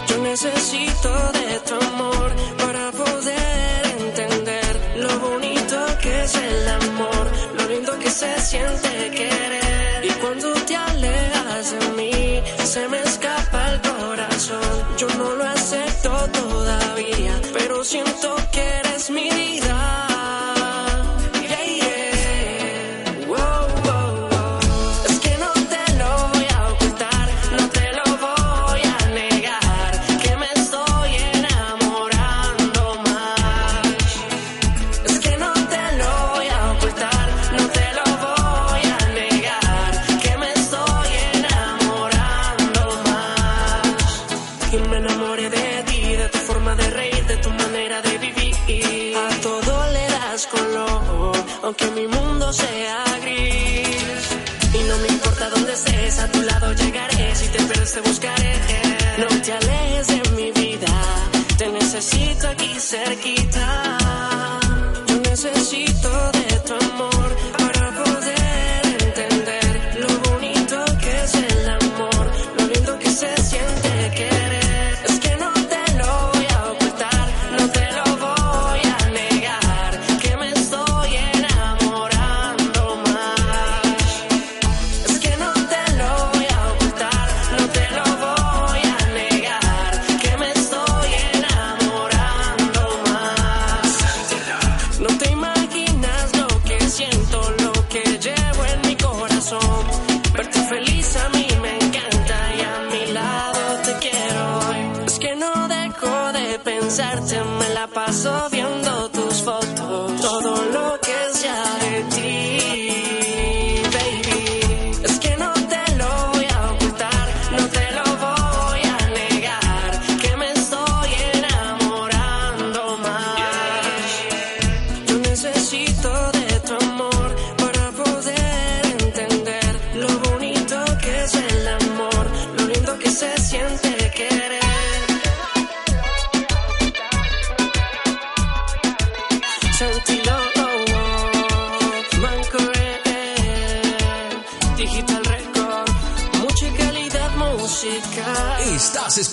Yo 0.07 0.23
necesito 0.23 1.09
de 1.33 1.59
tu 1.67 1.85
amor 1.85 2.12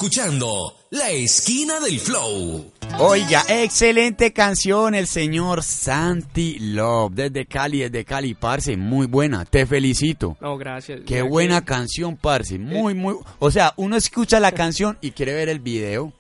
escuchando 0.05 0.75
La 0.89 1.11
Esquina 1.11 1.79
del 1.79 2.01
Flow. 2.01 2.73
Oiga, 3.01 3.45
excelente 3.51 4.33
canción, 4.33 4.95
el 4.95 5.07
señor 5.07 5.63
Santi 5.63 6.59
Love, 6.59 7.13
desde 7.13 7.45
Cali, 7.45 7.81
desde 7.81 8.07
Cali, 8.07 8.33
parce, 8.33 8.79
muy 8.79 9.07
buena, 9.07 9.45
te 9.45 9.67
felicito. 9.67 10.39
No, 10.41 10.57
gracias. 10.57 11.01
Qué 11.07 11.17
Mira 11.17 11.29
buena 11.29 11.61
que- 11.61 11.67
canción, 11.67 12.17
parce, 12.17 12.59
muy, 12.59 12.95
muy, 12.95 13.15
o 13.39 13.51
sea, 13.51 13.75
uno 13.77 13.95
escucha 13.97 14.41
la 14.41 14.53
canción 14.53 14.97
y 15.03 15.11
quiere 15.11 15.35
ver 15.35 15.51
el 15.51 15.59
video. 15.61 16.15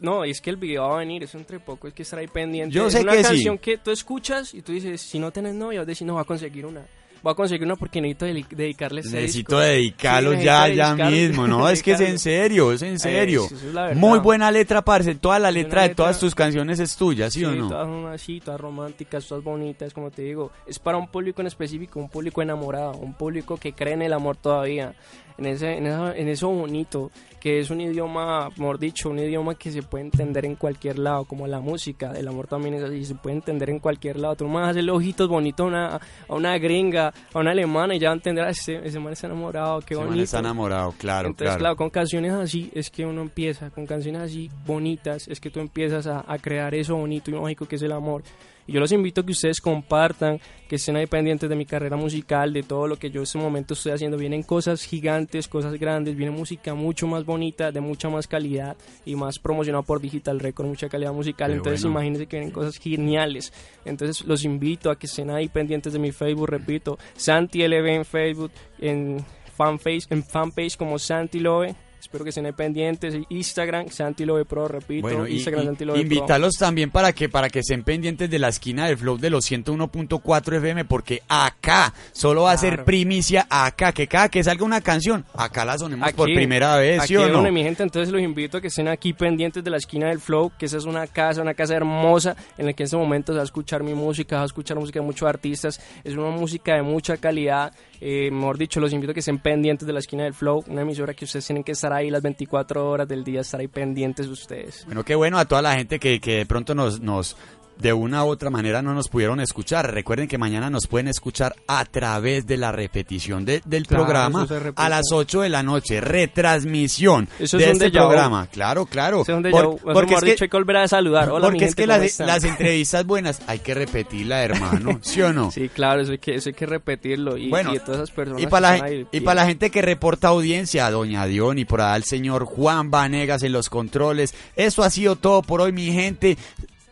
No, 0.00 0.24
es 0.24 0.40
que 0.40 0.48
el 0.48 0.56
video 0.56 0.88
va 0.88 0.94
a 0.94 0.98
venir, 1.00 1.22
eso 1.22 1.36
entre 1.36 1.60
poco, 1.60 1.88
es 1.88 1.92
que 1.92 2.04
estar 2.04 2.18
ahí 2.18 2.28
pendiente. 2.28 2.74
Yo 2.74 2.86
es 2.86 2.94
sé 2.94 3.00
una 3.02 3.12
que 3.12 3.18
sí. 3.18 3.24
canción 3.24 3.58
que 3.58 3.76
tú 3.76 3.90
escuchas 3.90 4.54
y 4.54 4.62
tú 4.62 4.72
dices, 4.72 5.02
si 5.02 5.18
no 5.18 5.30
tienes 5.30 5.54
novia, 5.54 5.80
vas 5.80 5.86
a 5.86 5.90
decir, 5.90 6.06
no, 6.06 6.14
voy 6.14 6.22
a 6.22 6.24
conseguir 6.24 6.64
una. 6.64 6.86
Voy 7.26 7.32
a 7.32 7.34
conseguir 7.34 7.66
una 7.66 7.74
porque 7.74 8.00
necesito 8.00 8.24
dedi- 8.26 8.46
dedicarle 8.56 9.00
ese 9.00 9.16
Necesito 9.16 9.58
disco. 9.58 9.60
dedicarlo 9.60 10.30
Sí, 10.36 10.44
ya, 10.44 10.68
necesito 10.68 10.96
ya 10.96 11.10
mismo, 11.10 11.48
¿no? 11.48 11.68
Es 11.70 11.82
que 11.82 11.90
es 11.90 12.00
en 12.00 12.20
serio, 12.20 12.70
es 12.72 12.82
en 12.82 13.00
serio. 13.00 13.46
sí, 13.48 13.54
eso 13.56 13.66
es 13.66 13.74
la. 13.74 13.94
Muy 13.94 14.20
buena 14.20 14.52
letra, 14.52 14.80
parce, 14.82 15.16
toda 15.16 15.40
la 15.40 15.50
letra 15.50 15.82
de 15.82 15.96
todas 15.96 16.20
tus 16.20 16.36
canciones 16.36 16.78
es 16.78 16.94
tuya, 16.96 17.28
¿sí, 17.28 17.44
o 17.44 17.50
no? 17.50 17.66
todas 17.68 17.86
son 17.88 18.06
así, 18.06 18.38
todas 18.38 18.60
románticas, 18.60 19.26
todas 19.26 19.42
bonitas, 19.42 19.92
como 19.92 20.12
te 20.12 20.22
digo. 20.22 20.52
Es 20.68 20.78
para 20.78 20.98
un 20.98 21.08
público 21.08 21.40
en 21.40 21.48
específico, 21.48 21.98
un 21.98 22.08
público 22.08 22.42
enamorado, 22.42 22.92
un 22.92 23.14
público 23.14 23.56
que 23.56 23.72
cree 23.72 23.94
en 23.94 24.02
el 24.02 24.12
amor 24.12 24.36
todavía, 24.36 24.94
en, 25.38 25.46
ese, 25.46 25.76
en, 25.76 25.86
esa- 25.86 26.16
en 26.16 26.28
eso 26.28 26.48
bonito, 26.48 27.10
que 27.40 27.60
es 27.60 27.70
un 27.70 27.80
idioma, 27.80 28.48
mejor 28.56 28.78
dicho, 28.78 29.08
un 29.10 29.18
idioma 29.18 29.54
que 29.54 29.70
se 29.70 29.82
puede 29.82 30.04
entender 30.04 30.44
en 30.44 30.56
cualquier 30.56 30.98
lado, 30.98 31.24
como 31.26 31.46
la 31.46 31.60
música, 31.60 32.12
el 32.16 32.26
amor 32.26 32.46
también 32.48 32.74
es 32.74 32.82
así, 32.82 33.04
se 33.04 33.14
puede 33.14 33.36
entender 33.36 33.70
en 33.70 33.78
cualquier 33.78 34.18
lado. 34.18 34.34
Tú 34.36 34.48
no 34.48 34.54
vas 34.54 34.66
a 34.66 34.70
hacerle 34.70 34.90
ojitos 34.90 35.28
bonitos 35.28 35.64
a 35.64 35.68
una, 35.68 35.86
a 35.96 36.34
una 36.34 36.58
gringa, 36.58 37.12
a 37.32 37.38
una 37.38 37.52
alemana 37.52 37.94
y 37.94 37.98
ya 38.00 38.08
va 38.08 38.14
a 38.14 38.16
entender, 38.16 38.44
"Ah, 38.44 38.50
ese, 38.50 38.80
ese 38.84 38.98
man 38.98 39.12
está 39.12 39.26
enamorado, 39.28 39.80
qué 39.80 39.94
Ese 39.94 40.00
man 40.00 40.06
bonito. 40.08 40.24
está 40.24 40.38
enamorado, 40.40 40.94
claro, 40.98 41.28
Entonces, 41.28 41.46
claro. 41.48 41.58
claro, 41.60 41.76
con 41.76 41.90
canciones 41.90 42.32
así 42.32 42.70
es 42.74 42.90
que 42.90 43.06
uno 43.06 43.22
empieza, 43.22 43.70
con 43.70 43.86
canciones 43.86 44.22
así 44.22 44.50
bonitas, 44.66 45.28
es 45.28 45.38
que 45.38 45.50
tú 45.50 45.60
empiezas 45.60 46.06
a, 46.08 46.24
a 46.26 46.38
crear 46.38 46.74
eso 46.74 46.96
bonito 46.96 47.30
y 47.30 47.34
mágico 47.34 47.66
que 47.66 47.76
es 47.76 47.82
el 47.82 47.92
amor. 47.92 48.22
Y 48.66 48.72
yo 48.72 48.80
los 48.80 48.92
invito 48.92 49.20
a 49.20 49.26
que 49.26 49.32
ustedes 49.32 49.60
compartan, 49.60 50.40
que 50.68 50.76
estén 50.76 50.96
ahí 50.96 51.06
pendientes 51.06 51.48
de 51.48 51.56
mi 51.56 51.66
carrera 51.66 51.96
musical, 51.96 52.52
de 52.52 52.62
todo 52.62 52.88
lo 52.88 52.96
que 52.96 53.10
yo 53.10 53.20
en 53.20 53.24
este 53.24 53.38
momento 53.38 53.74
estoy 53.74 53.92
haciendo. 53.92 54.16
Vienen 54.16 54.42
cosas 54.42 54.82
gigantes, 54.82 55.48
cosas 55.48 55.74
grandes, 55.74 56.16
viene 56.16 56.32
música 56.32 56.74
mucho 56.74 57.06
más 57.06 57.24
bonita, 57.24 57.70
de 57.70 57.80
mucha 57.80 58.08
más 58.08 58.26
calidad 58.26 58.76
y 59.04 59.14
más 59.14 59.38
promocionada 59.38 59.82
por 59.82 60.00
Digital 60.00 60.40
Record, 60.40 60.66
mucha 60.66 60.88
calidad 60.88 61.12
musical. 61.12 61.50
Qué 61.50 61.56
Entonces, 61.58 61.82
bueno. 61.82 61.98
imagínense 61.98 62.26
que 62.26 62.36
vienen 62.36 62.52
cosas 62.52 62.78
geniales. 62.78 63.52
Entonces, 63.84 64.24
los 64.24 64.44
invito 64.44 64.90
a 64.90 64.98
que 64.98 65.06
estén 65.06 65.30
ahí 65.30 65.48
pendientes 65.48 65.92
de 65.92 65.98
mi 65.98 66.12
Facebook, 66.12 66.48
repito, 66.48 66.98
Santi 67.14 67.66
LB 67.66 67.86
en 67.86 68.04
Facebook, 68.04 68.50
en 68.80 69.24
fanpage, 69.56 70.06
en 70.10 70.24
fanpage 70.24 70.76
como 70.76 70.98
Santi 70.98 71.40
Love. 71.40 71.74
Espero 72.06 72.22
que 72.22 72.30
estén 72.30 72.46
ahí 72.46 72.52
pendientes. 72.52 73.16
Instagram, 73.30 73.88
Santi 73.88 74.24
Love 74.24 74.46
Pro, 74.46 74.68
repito. 74.68 75.02
Bueno, 75.02 75.26
Instagram, 75.26 75.64
y- 75.64 75.66
Santi 75.66 75.84
Love 75.84 75.94
Pro. 75.96 76.02
invítalos 76.02 76.54
también 76.54 76.88
para 76.90 77.12
que 77.12 77.28
para 77.28 77.50
que 77.50 77.58
estén 77.58 77.82
pendientes 77.82 78.30
de 78.30 78.38
la 78.38 78.48
esquina 78.48 78.86
del 78.86 78.96
flow 78.96 79.18
de 79.18 79.28
los 79.28 79.44
101.4 79.44 80.56
FM 80.56 80.84
porque 80.84 81.22
acá 81.28 81.92
solo 82.12 82.42
va 82.42 82.52
a 82.52 82.56
ser 82.56 82.84
primicia 82.84 83.46
acá 83.50 83.90
que 83.92 84.06
cada 84.06 84.28
que 84.28 84.42
salga 84.44 84.64
una 84.64 84.80
canción 84.80 85.24
acá 85.34 85.64
la 85.64 85.76
sonemos 85.78 86.12
por 86.12 86.26
primera 86.32 86.76
vez, 86.76 87.00
aquí 87.00 87.08
¿sí 87.08 87.16
o 87.16 87.26
es 87.26 87.32
no? 87.32 87.42
mi 87.50 87.62
gente, 87.64 87.82
entonces 87.82 88.12
los 88.12 88.22
invito 88.22 88.58
a 88.58 88.60
que 88.60 88.68
estén 88.68 88.86
aquí 88.88 89.12
pendientes 89.12 89.64
de 89.64 89.70
la 89.70 89.78
esquina 89.78 90.08
del 90.08 90.20
Flow, 90.20 90.52
que 90.56 90.66
esa 90.66 90.76
es 90.76 90.84
una 90.84 91.06
casa, 91.08 91.42
una 91.42 91.54
casa 91.54 91.74
hermosa 91.74 92.36
en 92.56 92.66
la 92.66 92.72
que 92.72 92.84
en 92.84 92.86
este 92.86 92.96
momento 92.96 93.32
se 93.32 93.36
va 93.36 93.42
a 93.42 93.44
escuchar 93.44 93.82
mi 93.82 93.94
música, 93.94 94.30
se 94.30 94.36
va 94.36 94.42
a 94.42 94.46
escuchar 94.46 94.78
música 94.78 95.00
de 95.00 95.06
muchos 95.06 95.28
artistas, 95.28 95.80
es 96.04 96.14
una 96.14 96.30
música 96.30 96.74
de 96.76 96.82
mucha 96.82 97.16
calidad, 97.16 97.72
eh, 98.00 98.30
mejor 98.30 98.58
dicho, 98.58 98.80
los 98.80 98.92
invito 98.92 99.12
a 99.12 99.14
que 99.14 99.20
estén 99.20 99.38
pendientes 99.38 99.86
de 99.86 99.92
la 99.92 100.00
esquina 100.00 100.24
del 100.24 100.34
Flow, 100.34 100.64
una 100.68 100.82
emisora 100.82 101.14
que 101.14 101.24
ustedes 101.24 101.46
tienen 101.46 101.64
que 101.64 101.72
estar 101.72 101.92
ahí 101.92 102.10
las 102.10 102.22
24 102.22 102.88
horas 102.88 103.08
del 103.08 103.24
día, 103.24 103.40
estar 103.40 103.60
ahí 103.60 103.68
pendientes 103.68 104.26
ustedes. 104.26 104.84
Bueno, 104.86 105.04
qué 105.04 105.14
bueno 105.14 105.38
a 105.38 105.44
toda 105.44 105.62
la 105.62 105.74
gente 105.74 105.98
que, 105.98 106.18
de 106.18 106.46
pronto 106.46 106.74
nos, 106.74 107.36
de 107.78 107.92
una 107.92 108.24
u 108.24 108.28
otra 108.28 108.50
manera 108.50 108.80
no 108.82 108.94
nos 108.94 109.08
pudieron 109.08 109.40
escuchar. 109.40 109.92
Recuerden 109.92 110.28
que 110.28 110.38
mañana 110.38 110.70
nos 110.70 110.86
pueden 110.86 111.08
escuchar 111.08 111.54
a 111.66 111.84
través 111.84 112.46
de 112.46 112.56
la 112.56 112.72
repetición 112.72 113.44
de- 113.44 113.60
del 113.64 113.86
Claro, 113.86 114.04
programa 114.04 114.46
a 114.76 114.88
las 114.88 115.04
8 115.12 115.42
de 115.42 115.48
la 115.48 115.62
noche. 115.62 116.00
Retransmisión 116.00 117.28
Eso 117.38 117.58
de 117.58 117.64
es 117.64 117.70
este 117.72 117.86
vu. 117.88 117.92
programa. 117.94 118.46
Claro, 118.46 118.86
claro. 118.86 119.22
Eso 119.22 119.32
es 119.38 119.44
un 119.44 119.50
Por- 119.50 119.78
porque 119.92 120.14
es 120.14 120.20
que, 120.24 120.30
hay 120.44 120.48
que 120.48 120.56
volver 120.56 120.76
a 120.78 120.88
saludar. 120.88 121.28
Hola, 121.30 121.48
mi 121.48 121.52
porque 121.52 121.64
es 121.66 121.74
que 121.74 121.86
¿cómo 121.86 121.98
las, 122.26 122.44
entrevistas 122.44 123.04
buenas 123.04 123.40
hay 123.46 123.58
que 123.58 123.74
repetirla, 123.74 124.42
hermano. 124.42 124.98
¿Sí 125.02 125.20
o 125.22 125.32
no? 125.32 125.50
Sí, 125.50 125.68
claro, 125.68 126.00
eso 126.02 126.12
hay 126.12 126.18
que, 126.18 126.34
eso 126.36 126.48
hay 126.50 126.54
que 126.54 126.66
repetirlo. 126.66 127.36
Y, 127.36 127.48
Bueno, 127.50 127.74
y 127.74 127.78
todas 127.78 127.96
esas 127.96 128.10
personas 128.10 128.42
Y 128.42 128.46
para, 128.46 128.78
la, 128.78 128.90
y 129.12 129.20
para 129.20 129.42
la 129.42 129.46
gente 129.46 129.70
que 129.70 129.82
reporta 129.82 130.28
audiencia, 130.28 130.90
doña 130.90 131.26
Dion 131.26 131.58
y 131.58 131.64
por 131.64 131.80
allá 131.80 131.96
el 131.96 132.04
señor 132.04 132.44
Juan 132.44 132.90
Vanegas 132.90 133.42
en 133.42 133.52
los 133.52 133.68
controles. 133.68 134.34
Eso 134.56 134.82
ha 134.82 134.90
sido 134.90 135.16
todo 135.16 135.42
por 135.42 135.60
hoy, 135.60 135.72
mi 135.72 135.92
gente. 135.92 136.36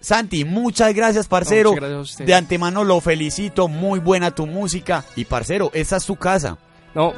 Santi, 0.04 0.44
muchas 0.44 0.94
gracias, 0.94 1.26
parcero. 1.26 1.70
muchas 1.70 1.80
gracias 1.80 1.98
a 1.98 2.02
usted. 2.02 2.26
de 2.26 2.34
antemano 2.34 2.84
lo 2.84 3.00
felicito. 3.00 3.68
Muy 3.68 4.00
buena 4.00 4.34
tu 4.34 4.46
música. 4.46 5.02
Y, 5.16 5.24
parcero, 5.24 5.70
esa 5.72 5.96
es 5.96 6.04
tu 6.04 6.16
casa. 6.16 6.58
No, 6.94 7.12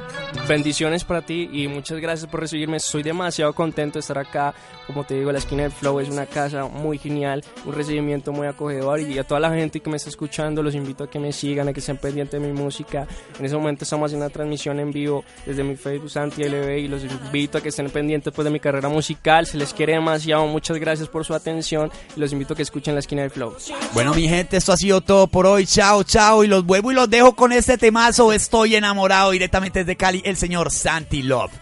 bendiciones 0.48 1.04
para 1.04 1.20
ti 1.20 1.50
y 1.52 1.68
muchas 1.68 1.98
gracias 1.98 2.30
por 2.30 2.40
recibirme. 2.40 2.78
Estoy 2.78 3.02
demasiado 3.02 3.52
contento 3.52 3.94
de 3.94 4.00
estar 4.00 4.16
acá. 4.16 4.54
Como 4.86 5.04
te 5.04 5.14
digo, 5.14 5.32
la 5.32 5.38
esquina 5.38 5.64
del 5.64 5.72
Flow 5.72 6.00
es 6.00 6.08
una 6.08 6.24
casa 6.24 6.64
muy 6.64 6.96
genial, 6.96 7.44
un 7.66 7.74
recibimiento 7.74 8.32
muy 8.32 8.46
acogedor. 8.46 9.00
Y 9.00 9.18
a 9.18 9.24
toda 9.24 9.40
la 9.40 9.50
gente 9.50 9.80
que 9.80 9.90
me 9.90 9.96
está 9.96 10.08
escuchando, 10.08 10.62
los 10.62 10.74
invito 10.74 11.04
a 11.04 11.10
que 11.10 11.18
me 11.18 11.30
sigan, 11.32 11.68
a 11.68 11.74
que 11.74 11.80
estén 11.80 11.98
pendientes 11.98 12.40
de 12.40 12.46
mi 12.46 12.58
música. 12.58 13.06
En 13.38 13.44
ese 13.44 13.54
momento 13.54 13.84
estamos 13.84 14.06
haciendo 14.06 14.24
una 14.24 14.32
transmisión 14.32 14.80
en 14.80 14.92
vivo 14.92 15.24
desde 15.44 15.62
mi 15.62 15.76
Facebook 15.76 16.10
Santi 16.10 16.44
LB 16.44 16.78
y 16.78 16.88
los 16.88 17.04
invito 17.04 17.58
a 17.58 17.60
que 17.60 17.68
estén 17.68 17.90
pendientes 17.90 18.32
pues, 18.32 18.44
de 18.44 18.50
mi 18.50 18.60
carrera 18.60 18.88
musical. 18.88 19.44
Se 19.46 19.58
les 19.58 19.74
quiere 19.74 19.92
demasiado. 19.92 20.46
Muchas 20.46 20.78
gracias 20.78 21.08
por 21.08 21.26
su 21.26 21.34
atención 21.34 21.90
y 22.16 22.20
los 22.20 22.32
invito 22.32 22.54
a 22.54 22.56
que 22.56 22.62
escuchen 22.62 22.94
la 22.94 23.00
esquina 23.00 23.22
del 23.22 23.30
Flow. 23.30 23.54
Bueno, 23.92 24.14
mi 24.14 24.26
gente, 24.26 24.56
esto 24.56 24.72
ha 24.72 24.76
sido 24.78 25.02
todo 25.02 25.26
por 25.26 25.46
hoy. 25.46 25.66
Chao, 25.66 26.02
chao. 26.02 26.44
Y 26.44 26.46
los 26.46 26.64
vuelvo 26.64 26.92
y 26.92 26.94
los 26.94 27.10
dejo 27.10 27.34
con 27.34 27.52
este 27.52 27.76
temazo. 27.76 28.32
Estoy 28.32 28.76
enamorado 28.76 29.32
directamente 29.32 29.65
desde 29.72 29.96
Cali, 29.96 30.22
el 30.24 30.36
señor 30.36 30.70
Santi 30.70 31.22
Love. 31.22 31.52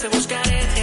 Te 0.00 0.08
buscaré. 0.08 0.77